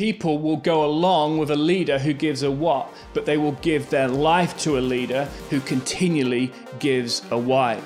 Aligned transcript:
People 0.00 0.38
will 0.38 0.56
go 0.56 0.82
along 0.86 1.36
with 1.36 1.50
a 1.50 1.56
leader 1.56 1.98
who 1.98 2.14
gives 2.14 2.42
a 2.42 2.50
what, 2.50 2.90
but 3.12 3.26
they 3.26 3.36
will 3.36 3.52
give 3.60 3.90
their 3.90 4.08
life 4.08 4.56
to 4.60 4.78
a 4.78 4.80
leader 4.80 5.26
who 5.50 5.60
continually 5.60 6.50
gives 6.78 7.20
a 7.30 7.36
why. 7.36 7.78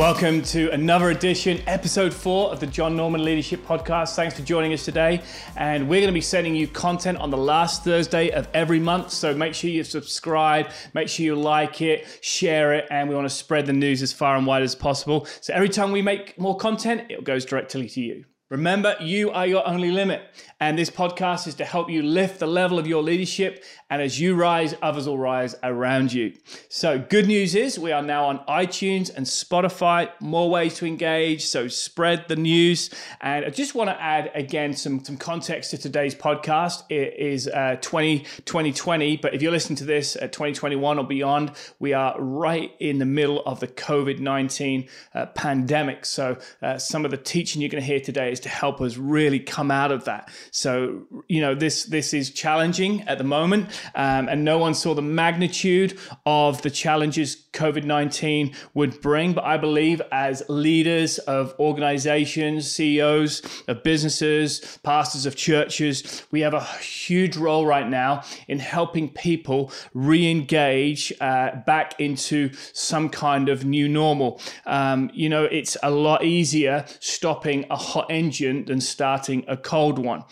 Welcome 0.00 0.40
to 0.44 0.70
another 0.70 1.10
edition, 1.10 1.60
episode 1.66 2.14
four 2.14 2.50
of 2.50 2.58
the 2.58 2.66
John 2.66 2.96
Norman 2.96 3.22
Leadership 3.22 3.66
Podcast. 3.66 4.16
Thanks 4.16 4.34
for 4.34 4.40
joining 4.40 4.72
us 4.72 4.82
today. 4.82 5.20
And 5.56 5.90
we're 5.90 6.00
going 6.00 6.08
to 6.08 6.14
be 6.14 6.22
sending 6.22 6.56
you 6.56 6.68
content 6.68 7.18
on 7.18 7.28
the 7.28 7.36
last 7.36 7.84
Thursday 7.84 8.30
of 8.30 8.48
every 8.54 8.80
month. 8.80 9.10
So 9.10 9.34
make 9.34 9.52
sure 9.52 9.68
you 9.68 9.84
subscribe, 9.84 10.70
make 10.94 11.10
sure 11.10 11.26
you 11.26 11.34
like 11.34 11.82
it, 11.82 12.06
share 12.22 12.72
it, 12.72 12.86
and 12.90 13.10
we 13.10 13.14
want 13.14 13.28
to 13.28 13.34
spread 13.34 13.66
the 13.66 13.74
news 13.74 14.00
as 14.00 14.10
far 14.10 14.38
and 14.38 14.46
wide 14.46 14.62
as 14.62 14.74
possible. 14.74 15.26
So 15.42 15.52
every 15.52 15.68
time 15.68 15.92
we 15.92 16.00
make 16.00 16.38
more 16.38 16.56
content, 16.56 17.10
it 17.10 17.22
goes 17.22 17.44
directly 17.44 17.86
to 17.90 18.00
you. 18.00 18.24
Remember, 18.50 18.96
you 19.00 19.30
are 19.30 19.46
your 19.46 19.66
only 19.66 19.92
limit. 19.92 20.22
And 20.58 20.76
this 20.76 20.90
podcast 20.90 21.46
is 21.46 21.54
to 21.54 21.64
help 21.64 21.88
you 21.88 22.02
lift 22.02 22.40
the 22.40 22.48
level 22.48 22.80
of 22.80 22.86
your 22.86 23.00
leadership. 23.00 23.64
And 23.88 24.02
as 24.02 24.20
you 24.20 24.34
rise, 24.34 24.74
others 24.82 25.06
will 25.06 25.18
rise 25.18 25.54
around 25.62 26.12
you. 26.12 26.34
So, 26.68 26.98
good 26.98 27.28
news 27.28 27.54
is 27.54 27.78
we 27.78 27.92
are 27.92 28.02
now 28.02 28.26
on 28.26 28.40
iTunes 28.40 29.14
and 29.14 29.24
Spotify, 29.24 30.10
more 30.20 30.50
ways 30.50 30.74
to 30.76 30.86
engage. 30.86 31.46
So, 31.46 31.68
spread 31.68 32.26
the 32.28 32.36
news. 32.36 32.90
And 33.20 33.44
I 33.44 33.50
just 33.50 33.74
want 33.74 33.88
to 33.88 34.00
add 34.00 34.32
again 34.34 34.74
some, 34.74 35.02
some 35.04 35.16
context 35.16 35.70
to 35.70 35.78
today's 35.78 36.14
podcast. 36.14 36.82
It 36.90 37.14
is 37.18 37.46
uh, 37.46 37.76
20, 37.80 38.24
2020, 38.44 39.16
but 39.18 39.32
if 39.32 39.42
you're 39.42 39.52
listening 39.52 39.76
to 39.76 39.84
this 39.84 40.16
at 40.16 40.32
2021 40.32 40.98
or 40.98 41.06
beyond, 41.06 41.52
we 41.78 41.92
are 41.92 42.20
right 42.20 42.72
in 42.80 42.98
the 42.98 43.06
middle 43.06 43.42
of 43.44 43.60
the 43.60 43.68
COVID 43.68 44.18
19 44.18 44.88
uh, 45.14 45.26
pandemic. 45.26 46.04
So, 46.04 46.36
uh, 46.60 46.78
some 46.78 47.04
of 47.04 47.12
the 47.12 47.16
teaching 47.16 47.62
you're 47.62 47.70
going 47.70 47.82
to 47.82 47.86
hear 47.86 48.00
today 48.00 48.30
is 48.30 48.39
to 48.40 48.48
help 48.48 48.80
us 48.80 48.96
really 48.96 49.40
come 49.40 49.70
out 49.70 49.92
of 49.92 50.04
that. 50.04 50.30
So, 50.50 51.06
you 51.28 51.40
know, 51.40 51.54
this 51.54 51.84
this 51.84 52.14
is 52.14 52.30
challenging 52.30 53.02
at 53.02 53.18
the 53.18 53.24
moment, 53.24 53.68
um, 53.94 54.28
and 54.28 54.44
no 54.44 54.58
one 54.58 54.74
saw 54.74 54.94
the 54.94 55.02
magnitude 55.02 55.98
of 56.26 56.62
the 56.62 56.70
challenges 56.70 57.46
COVID 57.52 57.84
19 57.84 58.54
would 58.74 59.00
bring. 59.00 59.32
But 59.32 59.44
I 59.44 59.56
believe 59.56 60.00
as 60.12 60.42
leaders 60.48 61.18
of 61.18 61.54
organizations, 61.58 62.70
CEOs 62.70 63.42
of 63.68 63.82
businesses, 63.82 64.78
pastors 64.82 65.26
of 65.26 65.36
churches, 65.36 66.24
we 66.30 66.40
have 66.40 66.54
a 66.54 66.64
huge 66.64 67.36
role 67.36 67.66
right 67.66 67.88
now 67.88 68.22
in 68.48 68.58
helping 68.58 69.08
people 69.08 69.72
re 69.94 70.30
engage 70.30 71.12
uh, 71.20 71.56
back 71.66 71.98
into 72.00 72.50
some 72.72 73.08
kind 73.08 73.48
of 73.48 73.64
new 73.64 73.88
normal. 73.88 74.40
Um, 74.66 75.10
you 75.12 75.28
know, 75.28 75.44
it's 75.44 75.76
a 75.82 75.90
lot 75.90 76.24
easier 76.24 76.84
stopping 77.00 77.66
a 77.70 77.76
hot 77.76 78.06
engine 78.10 78.29
than 78.64 78.80
starting 78.80 79.44
a 79.48 79.56
cold 79.56 79.98
one 79.98 80.24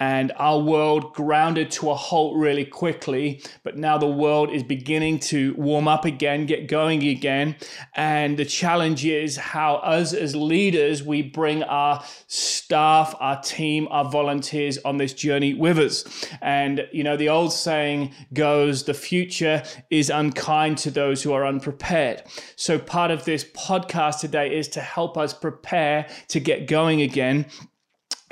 and 0.00 0.32
our 0.36 0.58
world 0.58 1.14
grounded 1.14 1.70
to 1.70 1.90
a 1.90 1.94
halt 1.94 2.36
really 2.36 2.64
quickly. 2.64 3.42
But 3.62 3.76
now 3.76 3.96
the 3.96 4.08
world 4.08 4.50
is 4.50 4.62
beginning 4.62 5.20
to 5.20 5.54
warm 5.56 5.86
up 5.86 6.04
again, 6.04 6.46
get 6.46 6.66
going 6.66 7.04
again. 7.04 7.56
And 7.94 8.36
the 8.36 8.44
challenge 8.44 9.04
is 9.04 9.36
how 9.36 9.76
us 9.76 10.12
as 10.12 10.34
leaders, 10.34 11.02
we 11.02 11.22
bring 11.22 11.62
our 11.62 12.04
staff, 12.26 13.14
our 13.20 13.40
team, 13.40 13.86
our 13.90 14.10
volunteers 14.10 14.78
on 14.78 14.96
this 14.96 15.12
journey 15.12 15.54
with 15.54 15.78
us. 15.78 16.26
And, 16.42 16.88
you 16.92 17.04
know, 17.04 17.16
the 17.16 17.28
old 17.28 17.52
saying 17.52 18.12
goes, 18.32 18.84
the 18.84 18.94
future 18.94 19.62
is 19.90 20.10
unkind 20.10 20.78
to 20.78 20.90
those 20.90 21.22
who 21.22 21.32
are 21.32 21.46
unprepared. 21.46 22.22
So 22.56 22.78
part 22.78 23.10
of 23.10 23.24
this 23.24 23.44
podcast 23.44 24.20
today 24.20 24.56
is 24.56 24.68
to 24.68 24.80
help 24.80 25.16
us 25.16 25.32
prepare 25.32 26.08
to 26.28 26.40
get 26.40 26.66
going 26.66 27.00
again 27.00 27.46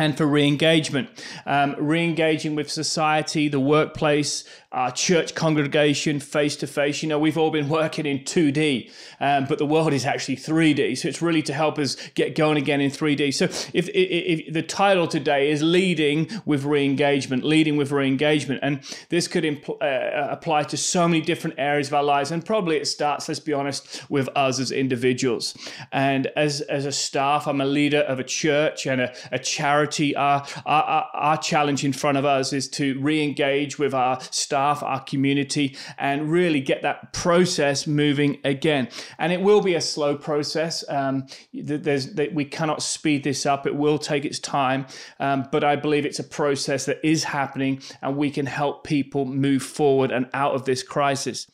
and 0.02 0.16
for 0.16 0.26
re 0.26 0.46
engagement, 0.46 1.08
um, 1.46 1.76
re 1.78 2.02
engaging 2.04 2.56
with 2.56 2.70
society, 2.70 3.48
the 3.48 3.60
workplace, 3.60 4.44
our 4.72 4.90
church 4.90 5.34
congregation 5.34 6.18
face 6.18 6.56
to 6.56 6.66
face. 6.66 7.02
You 7.02 7.08
know, 7.08 7.18
we've 7.18 7.36
all 7.36 7.50
been 7.50 7.68
working 7.68 8.06
in 8.06 8.20
2D, 8.20 8.90
um, 9.20 9.44
but 9.44 9.58
the 9.58 9.66
world 9.66 9.92
is 9.92 10.06
actually 10.06 10.36
3D. 10.36 10.96
So 10.96 11.08
it's 11.08 11.20
really 11.20 11.42
to 11.42 11.52
help 11.52 11.78
us 11.78 11.96
get 12.14 12.34
going 12.34 12.56
again 12.56 12.80
in 12.80 12.90
3D. 12.90 13.34
So 13.34 13.44
if, 13.44 13.68
if, 13.74 13.88
if 13.90 14.52
the 14.54 14.62
title 14.62 15.06
today 15.06 15.50
is 15.50 15.62
leading 15.62 16.28
with 16.46 16.64
re-engagement, 16.64 17.44
leading 17.44 17.76
with 17.76 17.92
re-engagement, 17.92 18.60
and 18.62 18.80
this 19.10 19.28
could 19.28 19.44
impl- 19.44 19.80
uh, 19.82 20.28
apply 20.30 20.62
to 20.64 20.76
so 20.78 21.06
many 21.06 21.20
different 21.20 21.58
areas 21.58 21.88
of 21.88 21.94
our 21.94 22.04
lives. 22.04 22.30
And 22.30 22.44
probably 22.44 22.76
it 22.76 22.86
starts, 22.86 23.28
let's 23.28 23.40
be 23.40 23.52
honest, 23.52 24.08
with 24.08 24.28
us 24.34 24.58
as 24.58 24.70
individuals. 24.70 25.54
And 25.92 26.28
as, 26.34 26.62
as 26.62 26.86
a 26.86 26.92
staff, 26.92 27.46
I'm 27.46 27.60
a 27.60 27.66
leader 27.66 28.00
of 28.00 28.18
a 28.18 28.24
church 28.24 28.86
and 28.86 29.02
a, 29.02 29.14
a 29.30 29.38
charity. 29.38 30.16
Our, 30.16 30.46
our, 30.64 31.10
our 31.12 31.36
challenge 31.36 31.84
in 31.84 31.92
front 31.92 32.16
of 32.16 32.24
us 32.24 32.54
is 32.54 32.68
to 32.70 32.98
re-engage 33.00 33.78
with 33.78 33.92
our 33.92 34.18
staff 34.30 34.61
staff, 34.62 34.82
our 34.82 35.02
community, 35.02 35.76
and 35.98 36.30
really 36.30 36.60
get 36.60 36.82
that 36.82 37.12
process 37.12 37.86
moving 37.86 38.38
again. 38.44 38.88
And 39.18 39.32
it 39.32 39.40
will 39.40 39.60
be 39.60 39.74
a 39.74 39.80
slow 39.80 40.16
process. 40.16 40.84
Um, 40.88 41.26
there's, 41.52 42.14
we 42.32 42.44
cannot 42.44 42.82
speed 42.82 43.24
this 43.24 43.44
up. 43.44 43.66
It 43.66 43.74
will 43.74 43.98
take 43.98 44.24
its 44.24 44.38
time, 44.38 44.86
um, 45.18 45.48
but 45.50 45.64
I 45.64 45.76
believe 45.76 46.06
it's 46.06 46.20
a 46.20 46.24
process 46.24 46.86
that 46.86 46.98
is 47.02 47.24
happening, 47.24 47.80
and 48.00 48.16
we 48.16 48.30
can 48.30 48.46
help 48.46 48.84
people 48.84 49.24
move 49.24 49.62
forward 49.62 50.12
and 50.12 50.26
out 50.32 50.54
of 50.54 50.64
this 50.64 50.82
crisis. 50.82 51.50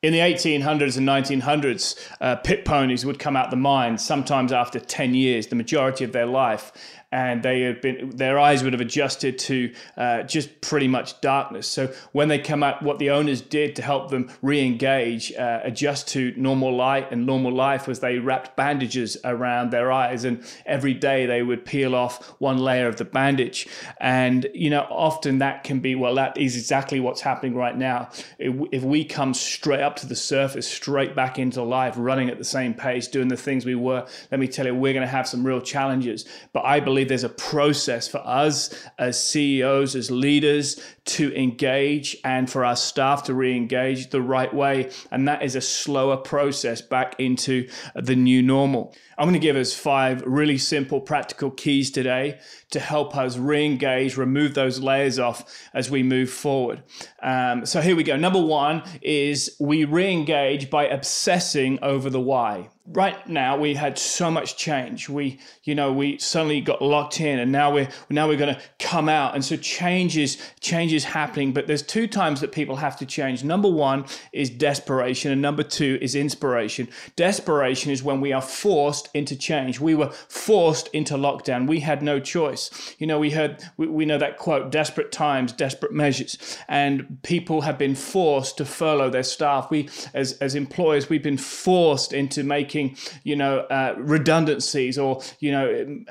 In 0.00 0.12
the 0.12 0.20
1800s 0.20 0.96
and 0.96 1.08
1900s, 1.08 1.98
uh, 2.20 2.36
pit 2.36 2.64
ponies 2.64 3.04
would 3.04 3.18
come 3.18 3.36
out 3.36 3.50
the 3.50 3.56
mine 3.56 3.98
sometimes 3.98 4.52
after 4.52 4.78
10 4.78 5.14
years, 5.14 5.48
the 5.48 5.56
majority 5.56 6.04
of 6.04 6.12
their 6.12 6.26
life 6.26 6.70
and 7.10 7.42
they 7.42 7.62
had 7.62 7.80
been 7.80 8.10
their 8.10 8.38
eyes 8.38 8.62
would 8.62 8.72
have 8.72 8.80
adjusted 8.80 9.38
to 9.38 9.72
uh, 9.96 10.22
just 10.24 10.60
pretty 10.60 10.88
much 10.88 11.20
darkness. 11.20 11.66
So 11.66 11.92
when 12.12 12.28
they 12.28 12.38
come 12.38 12.62
out, 12.62 12.82
what 12.82 12.98
the 12.98 13.10
owners 13.10 13.40
did 13.40 13.76
to 13.76 13.82
help 13.82 14.10
them 14.10 14.30
re-engage, 14.42 15.32
uh, 15.32 15.60
adjust 15.62 16.08
to 16.08 16.34
normal 16.36 16.74
light 16.76 17.10
and 17.10 17.24
normal 17.24 17.52
life 17.52 17.86
was 17.86 18.00
they 18.00 18.18
wrapped 18.18 18.56
bandages 18.56 19.16
around 19.24 19.70
their 19.70 19.90
eyes, 19.90 20.24
and 20.24 20.44
every 20.66 20.94
day 20.94 21.24
they 21.24 21.42
would 21.42 21.64
peel 21.64 21.94
off 21.94 22.34
one 22.40 22.58
layer 22.58 22.88
of 22.88 22.96
the 22.96 23.04
bandage. 23.04 23.66
And 24.00 24.46
you 24.52 24.68
know, 24.68 24.86
often 24.90 25.38
that 25.38 25.64
can 25.64 25.80
be 25.80 25.94
well, 25.94 26.14
that 26.16 26.36
is 26.36 26.56
exactly 26.56 27.00
what's 27.00 27.22
happening 27.22 27.54
right 27.54 27.76
now. 27.76 28.10
If 28.38 28.82
we 28.82 29.04
come 29.04 29.32
straight 29.32 29.80
up 29.80 29.96
to 29.96 30.06
the 30.06 30.16
surface, 30.16 30.68
straight 30.68 31.16
back 31.16 31.38
into 31.38 31.62
life, 31.62 31.94
running 31.96 32.28
at 32.28 32.36
the 32.38 32.44
same 32.44 32.74
pace, 32.74 33.08
doing 33.08 33.28
the 33.28 33.36
things 33.36 33.64
we 33.64 33.74
were, 33.74 34.06
let 34.30 34.40
me 34.40 34.46
tell 34.46 34.66
you, 34.66 34.74
we're 34.74 34.92
going 34.92 35.06
to 35.06 35.10
have 35.10 35.26
some 35.26 35.46
real 35.46 35.60
challenges. 35.60 36.26
But 36.52 36.64
I 36.64 36.80
believe 36.80 36.97
believe 36.98 37.08
there's 37.08 37.22
a 37.22 37.28
process 37.28 38.08
for 38.08 38.18
us 38.26 38.70
as 38.98 39.22
CEOs, 39.22 39.94
as 39.94 40.10
leaders 40.10 40.82
to 41.04 41.32
engage 41.34 42.16
and 42.24 42.50
for 42.50 42.64
our 42.64 42.74
staff 42.74 43.22
to 43.24 43.34
re 43.34 43.56
engage 43.56 44.10
the 44.10 44.20
right 44.20 44.52
way. 44.52 44.90
And 45.12 45.28
that 45.28 45.42
is 45.42 45.54
a 45.54 45.60
slower 45.60 46.16
process 46.16 46.82
back 46.82 47.14
into 47.20 47.68
the 47.94 48.16
new 48.16 48.42
normal. 48.42 48.96
I'm 49.16 49.26
going 49.26 49.34
to 49.34 49.38
give 49.38 49.54
us 49.54 49.74
five 49.74 50.22
really 50.26 50.58
simple, 50.58 51.00
practical 51.00 51.52
keys 51.52 51.92
today 51.92 52.40
to 52.70 52.80
help 52.80 53.16
us 53.16 53.36
re 53.36 53.64
engage, 53.64 54.16
remove 54.16 54.54
those 54.54 54.80
layers 54.80 55.18
off 55.18 55.44
as 55.74 55.90
we 55.90 56.02
move 56.02 56.30
forward. 56.30 56.82
Um, 57.22 57.66
so 57.66 57.80
here 57.80 57.96
we 57.96 58.02
go. 58.02 58.16
Number 58.16 58.40
one 58.40 58.82
is 59.02 59.56
we 59.58 59.84
re 59.84 60.12
engage 60.12 60.70
by 60.70 60.86
obsessing 60.86 61.78
over 61.82 62.10
the 62.10 62.20
why 62.20 62.68
right 62.92 63.28
now 63.28 63.54
we 63.54 63.74
had 63.74 63.98
so 63.98 64.30
much 64.30 64.56
change 64.56 65.10
we 65.10 65.38
you 65.64 65.74
know 65.74 65.92
we 65.92 66.16
suddenly 66.16 66.58
got 66.58 66.80
locked 66.80 67.20
in 67.20 67.38
and 67.38 67.52
now 67.52 67.70
we're 67.70 67.86
now 68.08 68.26
we're 68.26 68.34
going 68.34 68.54
to 68.54 68.60
come 68.78 69.10
out 69.10 69.34
and 69.34 69.44
so 69.44 69.54
change 69.58 70.16
is 70.16 70.40
change 70.60 70.90
is 70.94 71.04
happening 71.04 71.52
but 71.52 71.66
there's 71.66 71.82
two 71.82 72.06
times 72.06 72.40
that 72.40 72.50
people 72.50 72.76
have 72.76 72.96
to 72.96 73.04
change 73.04 73.44
number 73.44 73.68
one 73.68 74.06
is 74.32 74.48
desperation 74.48 75.30
and 75.30 75.42
number 75.42 75.62
two 75.62 75.98
is 76.00 76.14
inspiration 76.14 76.88
desperation 77.14 77.90
is 77.90 78.02
when 78.02 78.20
we 78.20 78.32
are 78.32 78.40
forced 78.40 79.08
into 79.14 79.36
change. 79.36 79.80
We 79.80 79.94
were 79.94 80.10
forced 80.10 80.88
into 80.88 81.14
lockdown. 81.14 81.66
We 81.66 81.80
had 81.80 82.02
no 82.02 82.20
choice. 82.20 82.57
You 82.98 83.06
know, 83.06 83.18
we 83.18 83.30
heard, 83.30 83.62
we, 83.76 83.86
we 83.86 84.04
know 84.04 84.18
that 84.18 84.36
quote, 84.38 84.70
desperate 84.70 85.10
times, 85.12 85.52
desperate 85.52 85.92
measures. 85.92 86.38
And 86.68 87.18
people 87.22 87.62
have 87.62 87.78
been 87.78 87.94
forced 87.94 88.56
to 88.58 88.64
furlough 88.64 89.10
their 89.10 89.22
staff. 89.22 89.70
We, 89.70 89.88
as, 90.14 90.32
as 90.40 90.54
employers, 90.54 91.08
we've 91.08 91.22
been 91.22 91.38
forced 91.38 92.12
into 92.12 92.42
making, 92.42 92.96
you 93.24 93.36
know, 93.36 93.60
uh, 93.70 93.94
redundancies 93.98 94.98
or, 94.98 95.22
you 95.40 95.52
know, 95.52 95.66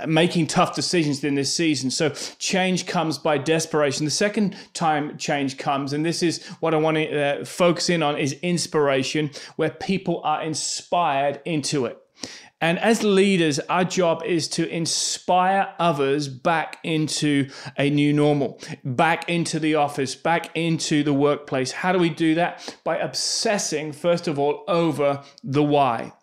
making 0.08 0.48
tough 0.48 0.76
decisions 0.76 1.24
in 1.24 1.36
this 1.36 1.54
season. 1.54 1.92
So 1.92 2.10
change 2.40 2.86
comes 2.86 3.18
by 3.18 3.38
desperation. 3.38 4.06
The 4.06 4.12
second 4.12 4.56
time 4.74 5.18
change 5.18 5.58
comes, 5.58 5.94
and 5.94 6.06
this 6.06 6.22
is 6.24 6.44
what 6.60 6.74
I 6.74 6.78
want 6.78 6.98
to 6.98 7.42
uh, 7.42 7.46
focus 7.46 7.90
in 7.90 8.04
on, 8.04 8.18
is 8.18 8.34
inspiration, 8.42 9.32
where 9.56 9.70
people 9.70 10.22
are 10.24 10.42
inspired 10.42 11.42
into 11.46 11.86
it. 11.86 11.98
And 12.60 12.80
as 12.80 13.04
leaders, 13.04 13.60
our 13.60 13.84
job 13.84 14.24
is 14.26 14.48
to 14.50 14.68
inspire 14.68 15.76
others 15.78 16.28
back 16.28 16.80
into 16.84 17.50
a 17.78 17.90
new 17.90 18.14
normal, 18.14 18.60
back 18.84 19.30
into 19.30 19.60
the 19.60 19.76
office, 19.76 20.16
back 20.16 20.50
into 20.56 21.04
the 21.04 21.14
workplace. 21.14 21.72
How 21.72 21.92
do 21.92 22.00
we 22.00 22.10
do 22.10 22.34
that? 22.36 22.76
By 22.84 22.98
obsessing, 22.98 23.92
first 23.92 24.28
of 24.28 24.40
all, 24.40 24.64
over 24.68 25.24
the 25.44 25.64
why. 25.64 26.14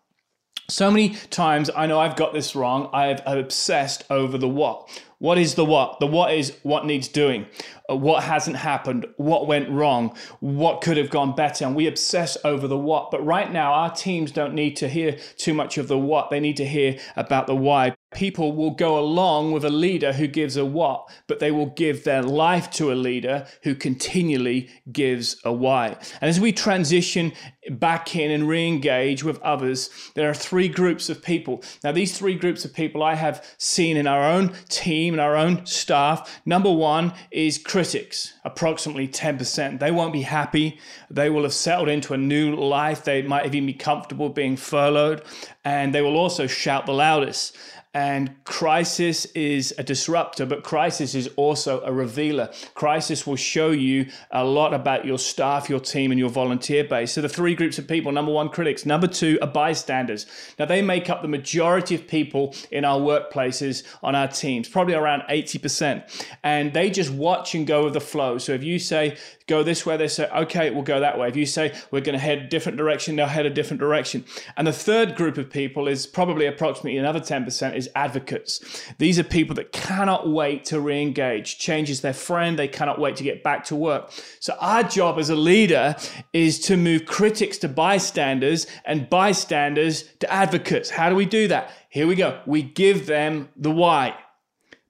So 0.69 0.91
many 0.91 1.11
times 1.31 1.71
I 1.77 1.87
know 1.87 2.01
I've 2.01 2.17
got 2.17 2.33
this 2.33 2.57
wrong. 2.57 2.89
I've 2.93 3.21
obsessed 3.27 4.05
over 4.11 4.39
the 4.39 4.49
what. 4.49 4.89
What 5.19 5.39
is 5.39 5.55
the 5.55 5.65
what? 5.65 6.01
The 6.01 6.07
what 6.07 6.33
is 6.35 6.57
what 6.63 6.87
needs 6.87 7.09
doing, 7.09 7.47
uh, 7.91 7.97
what 7.97 8.25
hasn't 8.25 8.57
happened, 8.57 9.07
what 9.17 9.47
went 9.47 9.69
wrong, 9.71 10.17
what 10.41 10.81
could 10.81 10.97
have 10.97 11.11
gone 11.11 11.35
better. 11.35 11.65
And 11.65 11.75
we 11.75 11.87
obsess 11.87 12.37
over 12.45 12.67
the 12.67 12.79
what. 12.79 13.11
But 13.11 13.25
right 13.25 13.51
now, 13.51 13.73
our 13.73 13.91
teams 13.91 14.33
don't 14.33 14.55
need 14.55 14.77
to 14.77 14.89
hear 14.89 15.17
too 15.37 15.55
much 15.55 15.79
of 15.79 15.89
the 15.89 15.99
what, 15.99 16.31
they 16.31 16.41
need 16.41 16.57
to 16.59 16.67
hear 16.67 16.99
about 17.17 17.47
the 17.47 17.57
why 17.57 17.95
people 18.15 18.53
will 18.53 18.71
go 18.71 18.99
along 18.99 19.53
with 19.53 19.65
a 19.65 19.71
leader 19.71 20.13
who 20.13 20.27
gives 20.27 20.57
a 20.57 20.65
what, 20.65 21.11
but 21.27 21.41
they 21.41 21.51
will 21.51 21.67
give 21.67 22.05
their 22.05 22.23
life 22.23 22.71
to 22.71 22.93
a 22.93 22.95
leader 22.95 23.47
who 23.65 23.75
continually 23.75 24.71
gives 24.91 25.37
a 25.45 25.53
why. 25.53 25.89
And 26.21 26.31
as 26.31 26.41
we 26.41 26.53
transition 26.53 27.33
back 27.71 28.15
in 28.17 28.31
and 28.31 28.49
re 28.49 28.67
engage 28.67 29.25
with 29.25 29.41
others, 29.43 29.91
there 30.15 30.31
are 30.31 30.35
three 30.35 30.69
groups 30.69 31.11
of 31.11 31.23
people. 31.23 31.63
Now, 31.83 31.93
these 31.93 32.17
three 32.17 32.37
groups 32.37 32.65
of 32.65 32.73
people 32.73 33.03
I 33.03 33.15
have 33.15 33.45
seen 33.59 33.97
in 33.97 34.07
our 34.07 34.23
own 34.23 34.55
team 34.69 35.04
and 35.13 35.21
our 35.21 35.37
own 35.37 35.67
staff. 35.67 36.41
Number 36.47 36.73
one 36.73 37.13
is 37.31 37.59
critics, 37.59 38.33
approximately 38.45 39.07
10%. 39.07 39.79
They 39.79 39.91
won't 39.91 40.13
be 40.13 40.23
happy. 40.23 40.79
They 41.11 41.29
will 41.29 41.43
have 41.43 41.53
settled 41.53 41.89
into 41.89 42.15
a 42.15 42.19
new 42.19 42.57
life. 42.57 43.05
They 43.05 43.23
might 43.23 43.47
even 43.47 43.67
be 43.67 43.75
comfortable 43.75 44.31
being 44.31 44.57
furloughed, 44.57 45.23
and 45.65 45.95
they 45.95 46.01
will 46.01 46.17
also 46.17 46.47
shout 46.47 46.87
the 46.87 46.93
loudest. 46.93 47.57
And 47.95 48.35
crisis 48.43 49.25
is 49.27 49.73
a 49.79 49.85
disruptor, 49.85 50.45
but 50.47 50.65
crisis 50.65 51.15
is 51.15 51.29
also 51.37 51.81
a 51.83 51.93
revealer. 51.93 52.51
Crisis 52.75 53.25
will 53.25 53.37
show 53.37 53.71
you 53.71 54.11
a 54.33 54.45
lot 54.45 54.75
about 54.75 55.05
your 55.05 55.19
staff, 55.19 55.71
your 55.71 55.79
team, 55.79 56.11
and 56.11 56.19
your 56.19 56.29
volunteer 56.29 56.83
base. 56.83 57.13
So, 57.13 57.21
the 57.21 57.29
three 57.29 57.55
groups 57.55 57.79
of 57.79 57.87
people 57.87 58.11
number 58.11 58.33
one, 58.33 58.49
critics. 58.49 58.85
Number 58.85 59.07
two 59.07 59.39
are 59.41 59.47
bystanders. 59.47 60.27
Now, 60.59 60.65
they 60.65 60.83
make 60.83 61.09
up 61.09 61.23
the 61.23 61.29
majority 61.29 61.95
of 61.95 62.09
people 62.09 62.53
in 62.73 62.85
our 62.85 62.99
workplaces, 62.99 63.85
on 64.03 64.17
our 64.17 64.27
teams, 64.27 64.69
probably 64.69 64.95
around 64.95 65.23
80%. 65.31 66.27
And 66.43 66.73
they 66.73 66.91
just 66.91 67.13
watch 67.13 67.55
and 67.55 67.65
go 67.65 67.85
with 67.85 67.93
the 67.93 68.01
flow. 68.01 68.39
So, 68.39 68.53
if 68.53 68.65
you 68.65 68.81
say, 68.81 69.17
go 69.47 69.63
this 69.63 69.85
way, 69.85 69.97
they 69.97 70.09
say, 70.09 70.29
okay, 70.31 70.71
we'll 70.71 70.83
go 70.83 71.01
that 71.01 71.19
way. 71.19 71.29
If 71.29 71.37
you 71.37 71.45
say, 71.45 71.75
we're 71.91 72.01
going 72.01 72.15
to 72.15 72.19
head 72.19 72.39
a 72.39 72.49
different 72.49 72.79
direction, 72.79 73.17
they'll 73.17 73.27
head 73.27 73.45
a 73.45 73.51
different 73.51 73.81
direction. 73.81 74.25
And 74.57 74.67
the 74.67 74.73
third 74.73 75.17
group 75.17 75.37
of 75.37 75.51
people 75.51 75.87
is 75.87 76.07
probably 76.07 76.47
approximately 76.47 76.97
another 76.99 77.21
10% 77.21 77.77
is 77.77 77.91
advocates. 77.95 78.85
These 78.99 79.19
are 79.19 79.25
people 79.25 79.55
that 79.57 79.73
cannot 79.73 80.29
wait 80.29 80.65
to 80.67 80.81
re 80.81 81.01
engage. 81.01 81.59
Change 81.59 81.91
is 81.91 82.01
their 82.01 82.15
friend, 82.15 82.59
they 82.59 82.69
cannot 82.69 82.99
wait 82.99 83.17
to 83.17 83.25
get 83.25 83.43
back 83.43 83.65
to 83.65 83.77
work. 83.77 84.11
So, 84.41 84.57
our 84.61 84.83
job 84.83 85.19
as 85.19 85.29
a 85.29 85.37
leader 85.37 85.97
is 86.33 86.59
to 86.61 86.77
move 86.77 87.05
critics 87.05 87.59
to 87.59 87.69
bystanders 87.69 88.67
and 88.85 89.11
bystanders 89.11 90.05
to 90.21 90.33
advocates. 90.33 90.91
How 90.91 91.11
do 91.11 91.17
we 91.17 91.27
do 91.27 91.49
that? 91.49 91.71
Here 91.91 92.07
we 92.07 92.15
go. 92.15 92.41
We 92.47 92.63
give 92.63 93.07
them 93.07 93.51
the 93.57 93.71
why. 93.71 94.17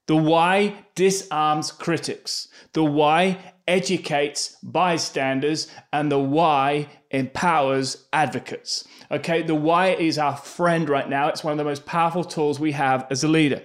The 0.07 0.15
why 0.15 0.85
disarms 0.93 1.71
critics. 1.71 2.47
The 2.73 2.83
why 2.83 3.53
educates 3.67 4.57
bystanders, 4.63 5.67
and 5.91 6.11
the 6.11 6.19
why 6.19 6.87
empowers 7.11 8.05
advocates. 8.13 8.87
Okay, 9.11 9.41
the 9.41 9.55
why 9.55 9.89
is 9.89 10.17
our 10.17 10.37
friend 10.37 10.89
right 10.89 11.09
now. 11.09 11.27
It's 11.29 11.43
one 11.43 11.51
of 11.51 11.57
the 11.57 11.63
most 11.63 11.85
powerful 11.85 12.23
tools 12.23 12.59
we 12.59 12.73
have 12.73 13.07
as 13.09 13.23
a 13.23 13.27
leader. 13.27 13.61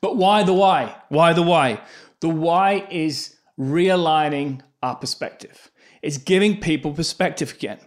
But 0.00 0.16
why 0.16 0.42
the 0.42 0.52
why? 0.52 0.96
Why 1.08 1.32
the 1.32 1.42
why? 1.42 1.80
The 2.20 2.28
why 2.28 2.86
is 2.90 3.36
realigning 3.58 4.62
our 4.82 4.96
perspective. 4.96 5.70
It's 6.02 6.18
giving 6.18 6.60
people 6.60 6.92
perspective 6.92 7.54
again. 7.54 7.78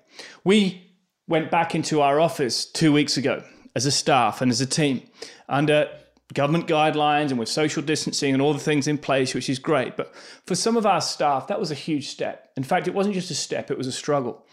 We 0.44 0.92
went 1.28 1.50
back 1.50 1.74
into 1.74 2.02
our 2.02 2.20
office 2.20 2.66
two 2.66 2.92
weeks 2.92 3.16
ago 3.16 3.44
as 3.76 3.86
a 3.86 3.92
staff 3.92 4.42
and 4.42 4.52
as 4.52 4.60
a 4.60 4.66
team 4.66 5.02
under 5.48 5.90
government 6.34 6.68
guidelines 6.68 7.30
and 7.30 7.40
with 7.40 7.50
social 7.50 7.82
distancing 7.82 8.34
and 8.34 8.42
all 8.42 8.54
the 8.54 8.60
things 8.60 8.88
in 8.88 8.98
place, 8.98 9.34
which 9.34 9.50
is 9.50 9.60
great. 9.60 9.98
But 9.98 10.14
for 10.46 10.56
some 10.56 10.78
of 10.78 10.86
our 10.86 11.02
staff, 11.02 11.48
that 11.48 11.60
was 11.60 11.72
a 11.72 11.76
huge 11.76 12.08
step. 12.08 12.50
In 12.56 12.64
fact, 12.64 12.88
it 12.88 12.94
wasn't 12.94 13.16
just 13.16 13.32
a 13.32 13.36
step, 13.36 13.72
it 13.72 13.78
was 13.78 13.88
a 13.88 13.92
struggle. 13.92 14.46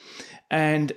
And 0.51 0.93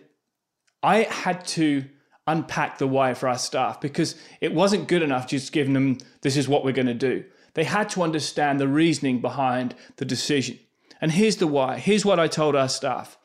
I 0.84 1.04
had 1.04 1.46
to 1.46 1.86
unpack 2.28 2.78
the 2.78 2.88
why 2.88 3.14
for 3.14 3.28
our 3.28 3.38
staff 3.38 3.82
because 3.82 4.16
it 4.40 4.54
wasn't 4.54 4.88
good 4.88 5.02
enough 5.02 5.28
just 5.28 5.52
giving 5.52 5.74
them, 5.74 5.98
this 6.22 6.38
is 6.38 6.48
what 6.48 6.64
we're 6.64 6.72
going 6.72 6.88
to 6.88 6.94
do. 6.94 7.24
They 7.54 7.64
had 7.64 7.90
to 7.90 8.04
understand 8.04 8.60
the 8.60 8.68
reasoning 8.68 9.20
behind 9.20 9.76
the 9.98 10.06
decision. 10.06 10.60
And 11.02 11.12
here's 11.12 11.38
the 11.38 11.48
why. 11.48 11.78
Here's 11.78 12.06
what 12.06 12.20
I 12.20 12.28
told 12.28 12.56
our 12.56 12.70
staff 12.70 13.18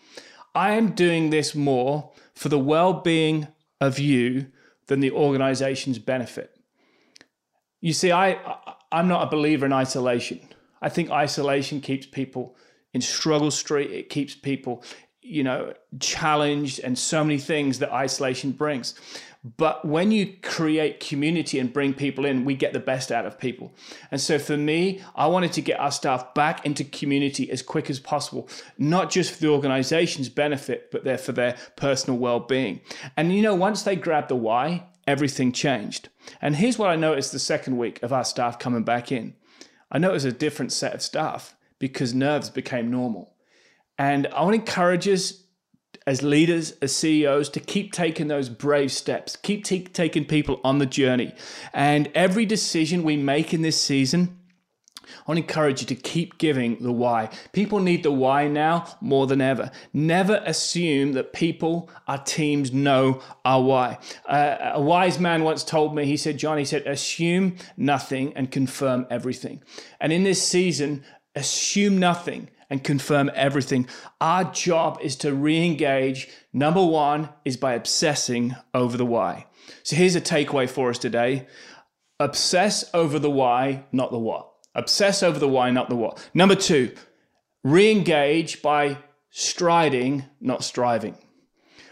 I 0.54 0.72
am 0.72 0.92
doing 0.92 1.30
this 1.30 1.54
more 1.54 2.10
for 2.34 2.48
the 2.48 2.58
well 2.58 2.94
being 2.94 3.48
of 3.80 3.98
you 3.98 4.46
than 4.86 5.00
the 5.00 5.10
organization's 5.10 5.98
benefit. 5.98 6.55
You 7.80 7.92
see, 7.92 8.12
I, 8.12 8.38
I'm 8.90 9.08
not 9.08 9.26
a 9.26 9.30
believer 9.30 9.66
in 9.66 9.72
isolation. 9.72 10.40
I 10.80 10.88
think 10.88 11.10
isolation 11.10 11.80
keeps 11.80 12.06
people 12.06 12.56
in 12.92 13.00
struggle 13.00 13.50
street. 13.50 13.90
It 13.90 14.08
keeps 14.08 14.34
people, 14.34 14.82
you 15.20 15.42
know, 15.42 15.74
challenged 16.00 16.80
and 16.80 16.98
so 16.98 17.22
many 17.22 17.38
things 17.38 17.78
that 17.80 17.92
isolation 17.92 18.52
brings. 18.52 18.94
But 19.56 19.84
when 19.84 20.10
you 20.10 20.34
create 20.42 20.98
community 20.98 21.60
and 21.60 21.72
bring 21.72 21.94
people 21.94 22.24
in, 22.24 22.44
we 22.44 22.56
get 22.56 22.72
the 22.72 22.80
best 22.80 23.12
out 23.12 23.26
of 23.26 23.38
people. 23.38 23.72
And 24.10 24.20
so 24.20 24.40
for 24.40 24.56
me, 24.56 25.02
I 25.14 25.28
wanted 25.28 25.52
to 25.52 25.60
get 25.60 25.78
our 25.78 25.92
staff 25.92 26.34
back 26.34 26.66
into 26.66 26.82
community 26.82 27.48
as 27.52 27.62
quick 27.62 27.88
as 27.88 28.00
possible, 28.00 28.48
not 28.76 29.08
just 29.08 29.32
for 29.32 29.40
the 29.40 29.48
organization's 29.48 30.28
benefit, 30.28 30.90
but 30.90 31.04
there 31.04 31.18
for 31.18 31.30
their 31.30 31.56
personal 31.76 32.18
well 32.18 32.40
being. 32.40 32.80
And 33.16 33.32
you 33.32 33.40
know, 33.40 33.54
once 33.54 33.84
they 33.84 33.94
grab 33.94 34.26
the 34.26 34.34
why, 34.34 34.84
everything 35.06 35.52
changed. 35.52 36.08
And 36.40 36.56
here's 36.56 36.78
what 36.78 36.90
I 36.90 36.96
noticed 36.96 37.32
the 37.32 37.38
second 37.38 37.78
week 37.78 38.02
of 38.02 38.12
our 38.12 38.24
staff 38.24 38.58
coming 38.58 38.82
back 38.82 39.12
in 39.12 39.34
I 39.90 39.98
noticed 39.98 40.26
a 40.26 40.32
different 40.32 40.72
set 40.72 40.94
of 40.94 41.02
staff 41.02 41.56
because 41.78 42.12
nerves 42.14 42.50
became 42.50 42.90
normal. 42.90 43.34
And 43.98 44.26
I 44.28 44.42
want 44.42 44.54
to 44.54 44.60
encourage 44.60 45.08
us 45.08 45.44
as 46.06 46.22
leaders, 46.22 46.72
as 46.82 46.94
CEOs, 46.94 47.48
to 47.50 47.60
keep 47.60 47.92
taking 47.92 48.28
those 48.28 48.48
brave 48.48 48.92
steps, 48.92 49.36
keep 49.36 49.64
t- 49.64 49.84
taking 49.84 50.24
people 50.24 50.60
on 50.62 50.78
the 50.78 50.86
journey. 50.86 51.34
And 51.72 52.10
every 52.14 52.46
decision 52.46 53.02
we 53.02 53.16
make 53.16 53.54
in 53.54 53.62
this 53.62 53.80
season, 53.80 54.38
I 55.06 55.30
want 55.30 55.38
to 55.38 55.42
encourage 55.42 55.80
you 55.80 55.86
to 55.88 55.94
keep 55.94 56.38
giving 56.38 56.82
the 56.82 56.92
why. 56.92 57.30
People 57.52 57.80
need 57.80 58.02
the 58.02 58.12
why 58.12 58.48
now 58.48 58.86
more 59.00 59.26
than 59.26 59.40
ever. 59.40 59.70
Never 59.92 60.42
assume 60.44 61.12
that 61.12 61.32
people, 61.32 61.90
our 62.06 62.18
teams, 62.18 62.72
know 62.72 63.22
our 63.44 63.62
why. 63.62 63.98
Uh, 64.26 64.72
a 64.74 64.80
wise 64.80 65.18
man 65.18 65.44
once 65.44 65.64
told 65.64 65.94
me, 65.94 66.04
he 66.04 66.16
said, 66.16 66.38
John, 66.38 66.58
he 66.58 66.64
said, 66.64 66.86
assume 66.86 67.56
nothing 67.76 68.32
and 68.34 68.50
confirm 68.50 69.06
everything. 69.10 69.62
And 70.00 70.12
in 70.12 70.24
this 70.24 70.42
season, 70.42 71.04
assume 71.34 71.98
nothing 71.98 72.50
and 72.68 72.82
confirm 72.82 73.30
everything. 73.34 73.88
Our 74.20 74.44
job 74.52 74.98
is 75.02 75.16
to 75.16 75.32
re 75.32 75.64
engage. 75.64 76.28
Number 76.52 76.84
one 76.84 77.28
is 77.44 77.56
by 77.56 77.74
obsessing 77.74 78.56
over 78.74 78.96
the 78.96 79.06
why. 79.06 79.46
So 79.82 79.96
here's 79.96 80.16
a 80.16 80.20
takeaway 80.20 80.68
for 80.68 80.90
us 80.90 80.98
today 80.98 81.46
obsess 82.18 82.88
over 82.94 83.18
the 83.18 83.30
why, 83.30 83.84
not 83.92 84.10
the 84.10 84.18
what. 84.18 84.50
Obsess 84.76 85.22
over 85.22 85.38
the 85.38 85.48
why, 85.48 85.70
not 85.70 85.88
the 85.88 85.96
what. 85.96 86.28
Number 86.34 86.54
two, 86.54 86.94
re 87.64 87.90
engage 87.90 88.62
by 88.62 88.98
striding, 89.30 90.24
not 90.40 90.62
striving. 90.62 91.16